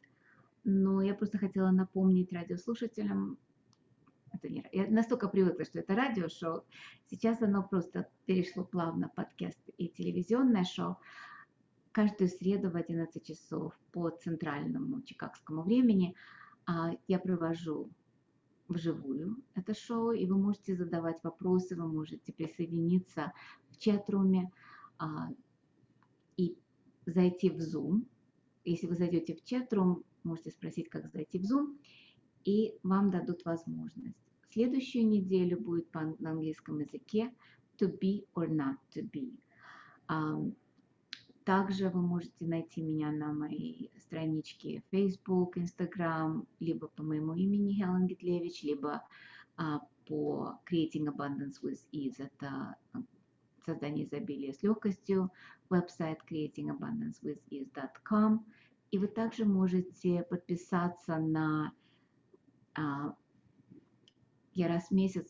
но 0.64 1.02
я 1.02 1.14
просто 1.14 1.36
хотела 1.36 1.70
напомнить 1.72 2.32
радиослушателям, 2.32 3.38
это 4.36 4.48
не, 4.48 4.66
я 4.72 4.86
настолько 4.88 5.28
привыкла, 5.28 5.64
что 5.64 5.80
это 5.80 5.94
радиошоу, 5.94 6.64
сейчас 7.10 7.42
оно 7.42 7.62
просто 7.62 8.08
перешло 8.26 8.64
плавно 8.64 9.08
в 9.08 9.14
подкаст 9.14 9.58
и 9.76 9.88
телевизионное 9.88 10.64
шоу. 10.64 10.96
Каждую 11.92 12.28
среду 12.28 12.70
в 12.70 12.76
11 12.76 13.24
часов 13.24 13.72
по 13.92 14.10
центральному 14.10 15.02
чикагскому 15.02 15.62
времени 15.62 16.14
а, 16.66 16.92
я 17.08 17.18
провожу 17.18 17.90
вживую 18.68 19.36
это 19.54 19.74
шоу, 19.74 20.12
и 20.12 20.26
вы 20.26 20.36
можете 20.36 20.76
задавать 20.76 21.22
вопросы, 21.22 21.76
вы 21.76 21.86
можете 21.88 22.32
присоединиться 22.32 23.32
в 23.70 23.78
чат-руме 23.78 24.50
а, 24.98 25.28
и 26.36 26.58
зайти 27.06 27.50
в 27.50 27.58
Zoom 27.58 28.04
если 28.66 28.88
вы 28.88 28.96
зайдете 28.96 29.34
в 29.34 29.44
чат-рум, 29.44 30.02
можете 30.24 30.50
спросить, 30.50 30.90
как 30.90 31.10
зайти 31.12 31.38
в 31.38 31.44
Zoom, 31.44 31.78
и 32.44 32.74
вам 32.82 33.10
дадут 33.10 33.44
возможность. 33.44 34.25
Следующую 34.50 35.06
неделю 35.06 35.60
будет 35.60 35.88
по, 35.90 36.16
на 36.18 36.30
английском 36.30 36.80
языке 36.80 37.32
to 37.78 37.96
be 37.98 38.26
or 38.34 38.48
not 38.48 38.76
to 38.94 39.08
be. 39.10 39.36
Также 41.44 41.90
вы 41.90 42.02
можете 42.02 42.44
найти 42.44 42.82
меня 42.82 43.12
на 43.12 43.32
моей 43.32 43.92
страничке 43.98 44.82
Facebook, 44.90 45.56
Instagram, 45.56 46.44
либо 46.58 46.88
по 46.88 47.04
моему 47.04 47.34
имени 47.34 47.74
Хелен 47.74 48.08
Гитлевич, 48.08 48.64
либо 48.64 49.04
а, 49.56 49.80
по 50.06 50.58
Creating 50.68 51.06
Abundance 51.06 51.62
with 51.62 51.78
Ease. 51.92 52.18
Это 52.18 52.74
создание 53.64 54.06
изобилия 54.06 54.52
с 54.52 54.64
легкостью, 54.64 55.30
веб-сайт 55.68 56.18
creatingabundancewithease.com. 56.28 58.44
И 58.90 58.98
вы 58.98 59.06
также 59.06 59.44
можете 59.44 60.24
подписаться 60.24 61.18
на... 61.18 61.72
А, 62.74 63.14
я 64.56 64.68
раз 64.68 64.88
в 64.88 64.90
месяц 64.92 65.26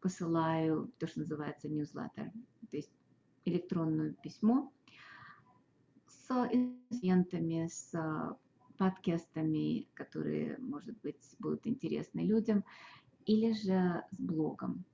посылаю 0.00 0.90
то, 0.98 1.06
что 1.06 1.20
называется 1.20 1.68
newsletter, 1.68 2.30
то 2.70 2.76
есть 2.76 2.90
электронное 3.44 4.12
письмо, 4.14 4.72
с 6.06 6.30
инструментами, 6.50 7.68
с 7.68 7.92
подкастами, 8.78 9.86
которые, 9.92 10.56
может 10.58 10.98
быть, 11.02 11.36
будут 11.38 11.66
интересны 11.66 12.20
людям, 12.20 12.64
или 13.26 13.52
же 13.52 14.02
с 14.10 14.18
блогом. 14.18 14.84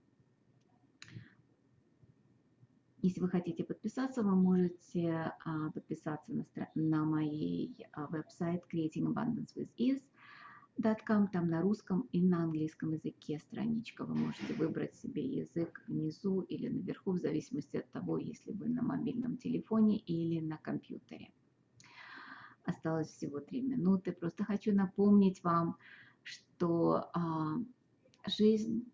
Если 3.03 3.21
вы 3.21 3.29
хотите 3.29 3.65
подписаться, 3.65 4.23
вы 4.23 4.35
можете 4.35 5.33
а, 5.45 5.71
подписаться 5.71 6.33
на, 6.33 6.45
на 6.75 7.05
моей 7.05 7.87
а, 7.93 8.09
веб-сайт 8.09 8.65
Creating 8.71 9.07
Abundance 9.07 9.55
with 9.55 9.71
Ease. 9.79 10.03
.com, 10.83 11.29
там 11.29 11.49
на 11.49 11.61
русском 11.61 12.09
и 12.13 12.23
на 12.23 12.45
английском 12.45 12.93
языке 12.93 13.39
страничка. 13.39 14.05
Вы 14.05 14.15
можете 14.15 14.55
выбрать 14.55 14.95
себе 14.95 15.23
язык 15.23 15.83
внизу 15.87 16.41
или 16.43 16.69
наверху, 16.69 17.13
в 17.13 17.19
зависимости 17.19 17.77
от 17.77 17.91
того, 17.91 18.19
если 18.19 18.53
вы 18.53 18.69
на 18.69 18.83
мобильном 18.83 19.37
телефоне 19.37 19.99
или 19.99 20.41
на 20.41 20.57
компьютере. 20.59 21.33
Осталось 22.65 23.09
всего 23.09 23.41
три 23.41 23.63
минуты. 23.63 24.13
Просто 24.13 24.45
хочу 24.45 24.75
напомнить 24.75 25.43
вам, 25.43 25.77
что 26.23 27.11
а, 27.13 27.57
жизнь 28.27 28.91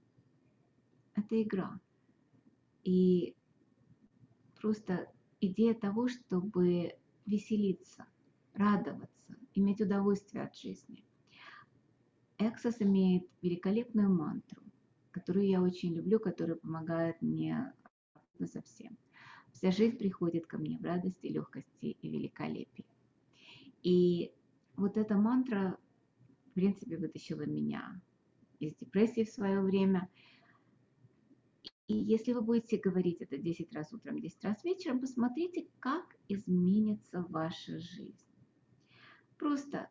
–это 1.15 1.43
игра. 1.43 1.81
И 2.85 3.37
просто 4.61 5.13
идея 5.41 5.75
того, 5.75 6.09
чтобы 6.09 6.97
веселиться, 7.27 8.07
радоваться, 8.55 9.37
иметь 9.55 9.81
удовольствие 9.81 10.45
от 10.45 10.57
жизни– 10.57 11.05
Эксос 12.39 12.77
имеет 12.81 13.27
великолепную 13.41 14.11
мантру, 14.11 14.63
которую 15.11 15.47
я 15.47 15.63
очень 15.63 15.95
люблю, 15.95 16.21
которая 16.21 16.57
помогает 16.57 17.21
мне 17.23 17.73
совсем. 18.45 18.97
Вся 19.53 19.71
жизнь 19.71 19.97
приходит 19.97 20.47
ко 20.47 20.59
мне 20.59 20.79
в 20.79 20.85
радости, 20.85 21.29
легкости 21.29 21.97
и 22.03 22.09
великолепии. 22.09 22.85
И 23.83 24.33
вот 24.77 24.99
эта 24.99 25.17
мантра, 25.17 25.79
в 26.51 26.53
принципе, 26.53 26.99
вытащила 26.99 27.47
меня 27.47 27.99
из 28.59 28.75
депрессии 28.75 29.25
в 29.25 29.31
свое 29.31 29.61
время. 29.63 30.11
И 31.89 31.95
если 31.95 32.33
вы 32.35 32.43
будете 32.43 32.77
говорить 32.77 33.23
это 33.23 33.39
10 33.39 33.73
раз 33.75 33.93
утром, 33.93 34.21
10 34.21 34.45
раз 34.45 34.63
вечером, 34.65 35.01
посмотрите, 35.01 35.69
как 35.79 36.17
изменится 36.29 37.25
ваша 37.31 37.79
жизнь. 37.79 38.27
Просто 39.39 39.89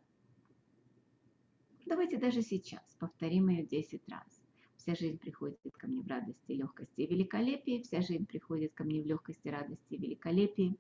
Давайте 1.86 2.18
даже 2.18 2.42
сейчас 2.42 2.82
повторим 3.00 3.50
ее 3.50 3.64
10 3.64 4.02
раз. 4.10 4.42
Вся 4.78 4.96
жизнь 4.96 5.20
приходит 5.20 5.60
ко 5.78 5.88
мне 5.88 6.02
в 6.02 6.08
радости, 6.08 6.52
легкости 6.52 7.02
и 7.02 7.08
великолепии. 7.08 7.82
Вся 7.84 8.02
жизнь 8.02 8.26
приходит 8.26 8.74
ко 8.74 8.84
мне 8.84 9.04
в 9.04 9.06
легкости, 9.06 9.48
радости 9.48 9.94
и 9.94 9.98
великолепии. 9.98 10.78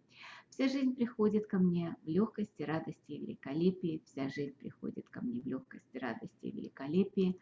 Вся 0.50 0.68
жизнь 0.68 0.96
приходит 0.96 1.46
ко 1.46 1.60
мне 1.60 1.96
в 2.04 2.10
легкости, 2.10 2.64
радости 2.64 3.12
и 3.12 3.20
великолепии. 3.20 4.02
Вся 4.06 4.30
жизнь 4.30 4.56
приходит 4.56 5.08
ко 5.10 5.22
мне 5.22 5.42
в 5.42 5.46
легкости, 5.46 5.98
радости 5.98 6.46
и 6.46 6.52
великолепии. 6.52 7.36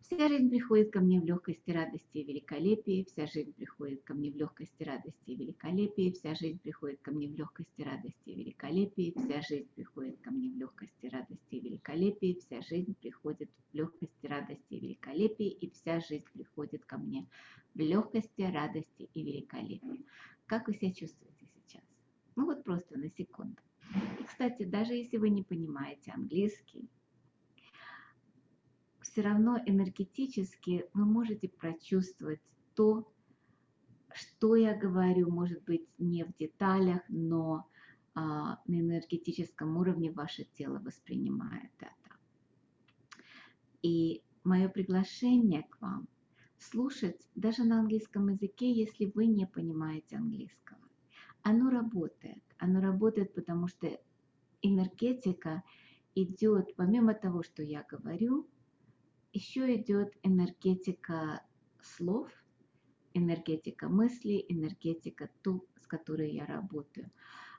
Вся 0.00 0.28
жизнь 0.28 0.50
приходит 0.50 0.90
ко 0.90 1.00
мне 1.00 1.20
в 1.20 1.24
легкости, 1.24 1.70
радости 1.70 2.18
и 2.18 2.24
великолепии. 2.24 3.04
Вся 3.04 3.26
жизнь 3.26 3.52
приходит 3.52 4.02
ко 4.02 4.14
мне 4.14 4.30
в 4.30 4.36
легкости, 4.36 4.82
радости 4.82 5.16
и 5.26 5.36
великолепии. 5.36 6.12
Вся 6.12 6.34
жизнь 6.34 6.58
приходит 6.58 7.00
ко 7.00 7.10
мне 7.10 7.28
в 7.28 7.34
легкости, 7.36 7.82
радости 7.82 8.16
и 8.26 8.34
великолепии. 8.34 9.14
Вся 9.16 9.40
жизнь 9.42 9.68
приходит 9.74 10.18
ко 10.20 10.30
мне 10.30 10.50
в 10.50 10.56
легкости, 10.56 11.06
радости 11.06 11.54
и 11.54 11.60
великолепии. 11.60 12.38
Вся 12.40 12.60
жизнь 12.62 12.94
приходит 13.00 13.50
в 13.50 13.76
легкости, 13.76 14.26
радости 14.26 14.74
и 14.74 14.80
великолепии. 14.80 15.48
И 15.48 15.70
вся 15.70 16.00
жизнь 16.00 16.26
приходит 16.32 16.84
ко 16.84 16.98
мне 16.98 17.26
в 17.74 17.78
легкости, 17.78 18.42
радости 18.42 19.08
и 19.14 19.22
великолепии. 19.22 20.04
Как 20.46 20.66
вы 20.66 20.74
себя 20.74 20.92
чувствуете 20.92 21.46
сейчас? 21.54 21.84
Ну 22.36 22.46
вот 22.46 22.64
просто 22.64 22.98
на 22.98 23.08
секунду. 23.10 23.60
И, 24.18 24.24
кстати, 24.24 24.64
даже 24.64 24.94
если 24.94 25.18
вы 25.18 25.30
не 25.30 25.42
понимаете 25.42 26.12
английский, 26.12 26.88
все 29.10 29.22
равно 29.22 29.58
энергетически 29.66 30.86
вы 30.94 31.04
можете 31.04 31.48
прочувствовать 31.48 32.40
то, 32.74 33.12
что 34.12 34.54
я 34.54 34.76
говорю, 34.76 35.30
может 35.30 35.62
быть, 35.64 35.86
не 35.98 36.24
в 36.24 36.36
деталях, 36.36 37.00
но 37.08 37.66
а, 38.14 38.60
на 38.66 38.80
энергетическом 38.80 39.76
уровне 39.76 40.12
ваше 40.12 40.44
тело 40.44 40.78
воспринимает 40.78 41.72
это. 41.78 42.16
И 43.82 44.22
мое 44.44 44.68
приглашение 44.68 45.64
к 45.64 45.80
вам 45.80 46.06
слушать 46.58 47.28
даже 47.34 47.64
на 47.64 47.80
английском 47.80 48.28
языке, 48.28 48.72
если 48.72 49.06
вы 49.06 49.26
не 49.26 49.46
понимаете 49.46 50.16
английского. 50.16 50.78
Оно 51.42 51.70
работает. 51.70 52.42
Оно 52.58 52.80
работает, 52.80 53.34
потому 53.34 53.66
что 53.66 53.88
энергетика 54.62 55.64
идет, 56.14 56.76
помимо 56.76 57.14
того, 57.14 57.42
что 57.42 57.62
я 57.62 57.84
говорю, 57.88 58.46
еще 59.32 59.74
идет 59.76 60.16
энергетика 60.22 61.42
слов, 61.80 62.30
энергетика 63.14 63.88
мыслей, 63.88 64.44
энергетика 64.48 65.30
ту, 65.42 65.64
с 65.76 65.86
которой 65.86 66.32
я 66.32 66.46
работаю. 66.46 67.10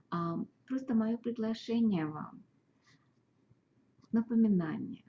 А, 0.10 0.38
просто 0.68 0.94
мое 0.94 1.18
приглашение 1.18 2.06
вам, 2.06 2.44
напоминание, 4.12 5.04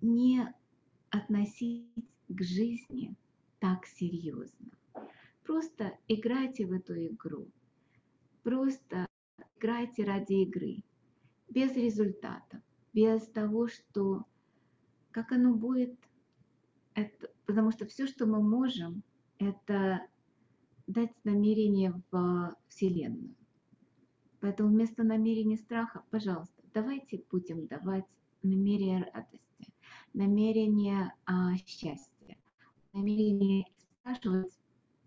не 0.00 0.54
относить 1.10 1.88
к 2.28 2.42
жизни 2.42 3.16
так 3.58 3.86
серьезно. 3.86 4.70
Просто 5.44 5.98
играйте 6.08 6.66
в 6.66 6.72
эту 6.72 6.94
игру. 7.06 7.48
Просто 8.42 9.06
играйте 9.56 10.04
ради 10.04 10.42
игры, 10.42 10.84
без 11.48 11.74
результатов, 11.74 12.60
без 12.92 13.26
того, 13.28 13.68
что 13.68 14.26
как 15.18 15.32
оно 15.32 15.52
будет, 15.52 15.98
это, 16.94 17.28
потому 17.44 17.72
что 17.72 17.86
все, 17.86 18.06
что 18.06 18.24
мы 18.24 18.40
можем, 18.40 19.02
это 19.38 20.06
дать 20.86 21.10
намерение 21.24 22.00
в 22.12 22.54
Вселенную. 22.68 23.34
Поэтому 24.38 24.68
вместо 24.68 25.02
намерения 25.02 25.56
страха, 25.56 26.04
пожалуйста, 26.10 26.62
давайте 26.72 27.24
будем 27.32 27.66
давать 27.66 28.04
намерение 28.44 29.10
радости, 29.12 29.74
намерение 30.14 31.12
а, 31.24 31.56
счастья, 31.66 32.38
намерение 32.92 33.64
спрашивать 33.90 34.56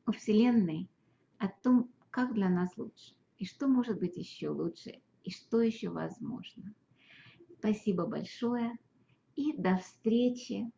у 0.08 0.12
Вселенной 0.12 0.90
о 1.38 1.48
том, 1.48 1.90
как 2.10 2.34
для 2.34 2.50
нас 2.50 2.76
лучше, 2.76 3.16
и 3.38 3.46
что 3.46 3.70
может 3.70 3.98
быть 3.98 4.18
еще 4.18 4.50
лучше, 4.50 5.00
и 5.24 5.32
что 5.32 5.62
еще 5.62 5.90
возможно. 5.90 6.74
Спасибо 7.60 8.06
большое 8.06 8.78
и 9.37 9.53
до 9.57 9.77
встречи 9.77 10.71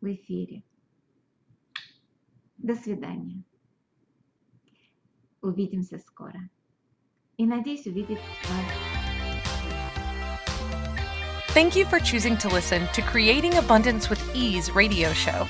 в 0.00 0.12
эфире. 0.12 0.62
До 2.58 2.74
свидания. 2.74 3.42
Увидимся 5.42 5.98
скоро. 5.98 6.48
И 7.36 7.46
надеюсь 7.46 7.86
увидеть 7.86 8.18
вас. 8.18 8.66
Thank 11.54 11.74
you 11.74 11.86
for 11.86 11.98
choosing 11.98 12.36
to 12.38 12.48
listen 12.48 12.86
to 12.92 13.00
Creating 13.00 13.54
Abundance 13.54 14.10
with 14.10 14.20
Ease 14.34 14.70
radio 14.70 15.12
show. 15.14 15.48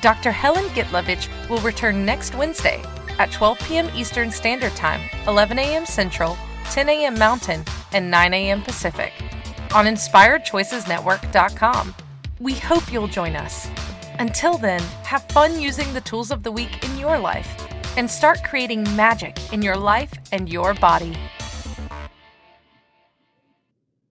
Dr. 0.00 0.32
Helen 0.32 0.64
Gitlovich 0.70 1.28
will 1.48 1.60
return 1.60 2.04
next 2.04 2.34
Wednesday 2.34 2.82
at 3.20 3.30
12 3.30 3.58
p.m. 3.60 3.88
Eastern 3.94 4.32
Standard 4.32 4.74
Time, 4.74 5.00
11 5.28 5.58
a.m. 5.60 5.86
Central, 5.86 6.36
10 6.70 6.88
a.m. 6.88 7.16
Mountain, 7.16 7.64
and 7.92 8.10
9 8.10 8.34
a.m. 8.34 8.62
Pacific 8.62 9.12
on 9.73 9.85
InspiredChoicesNetwork.com. 9.85 11.95
We 12.39 12.53
hope 12.53 12.91
you'll 12.91 13.07
join 13.07 13.35
us. 13.35 13.69
Until 14.19 14.57
then, 14.57 14.81
have 15.03 15.23
fun 15.23 15.59
using 15.59 15.91
the 15.93 16.01
tools 16.01 16.31
of 16.31 16.43
the 16.43 16.51
week 16.51 16.83
in 16.83 16.97
your 16.97 17.17
life 17.17 17.67
and 17.97 18.09
start 18.09 18.43
creating 18.43 18.83
magic 18.95 19.37
in 19.53 19.61
your 19.61 19.77
life 19.77 20.11
and 20.31 20.49
your 20.49 20.73
body. 20.73 21.15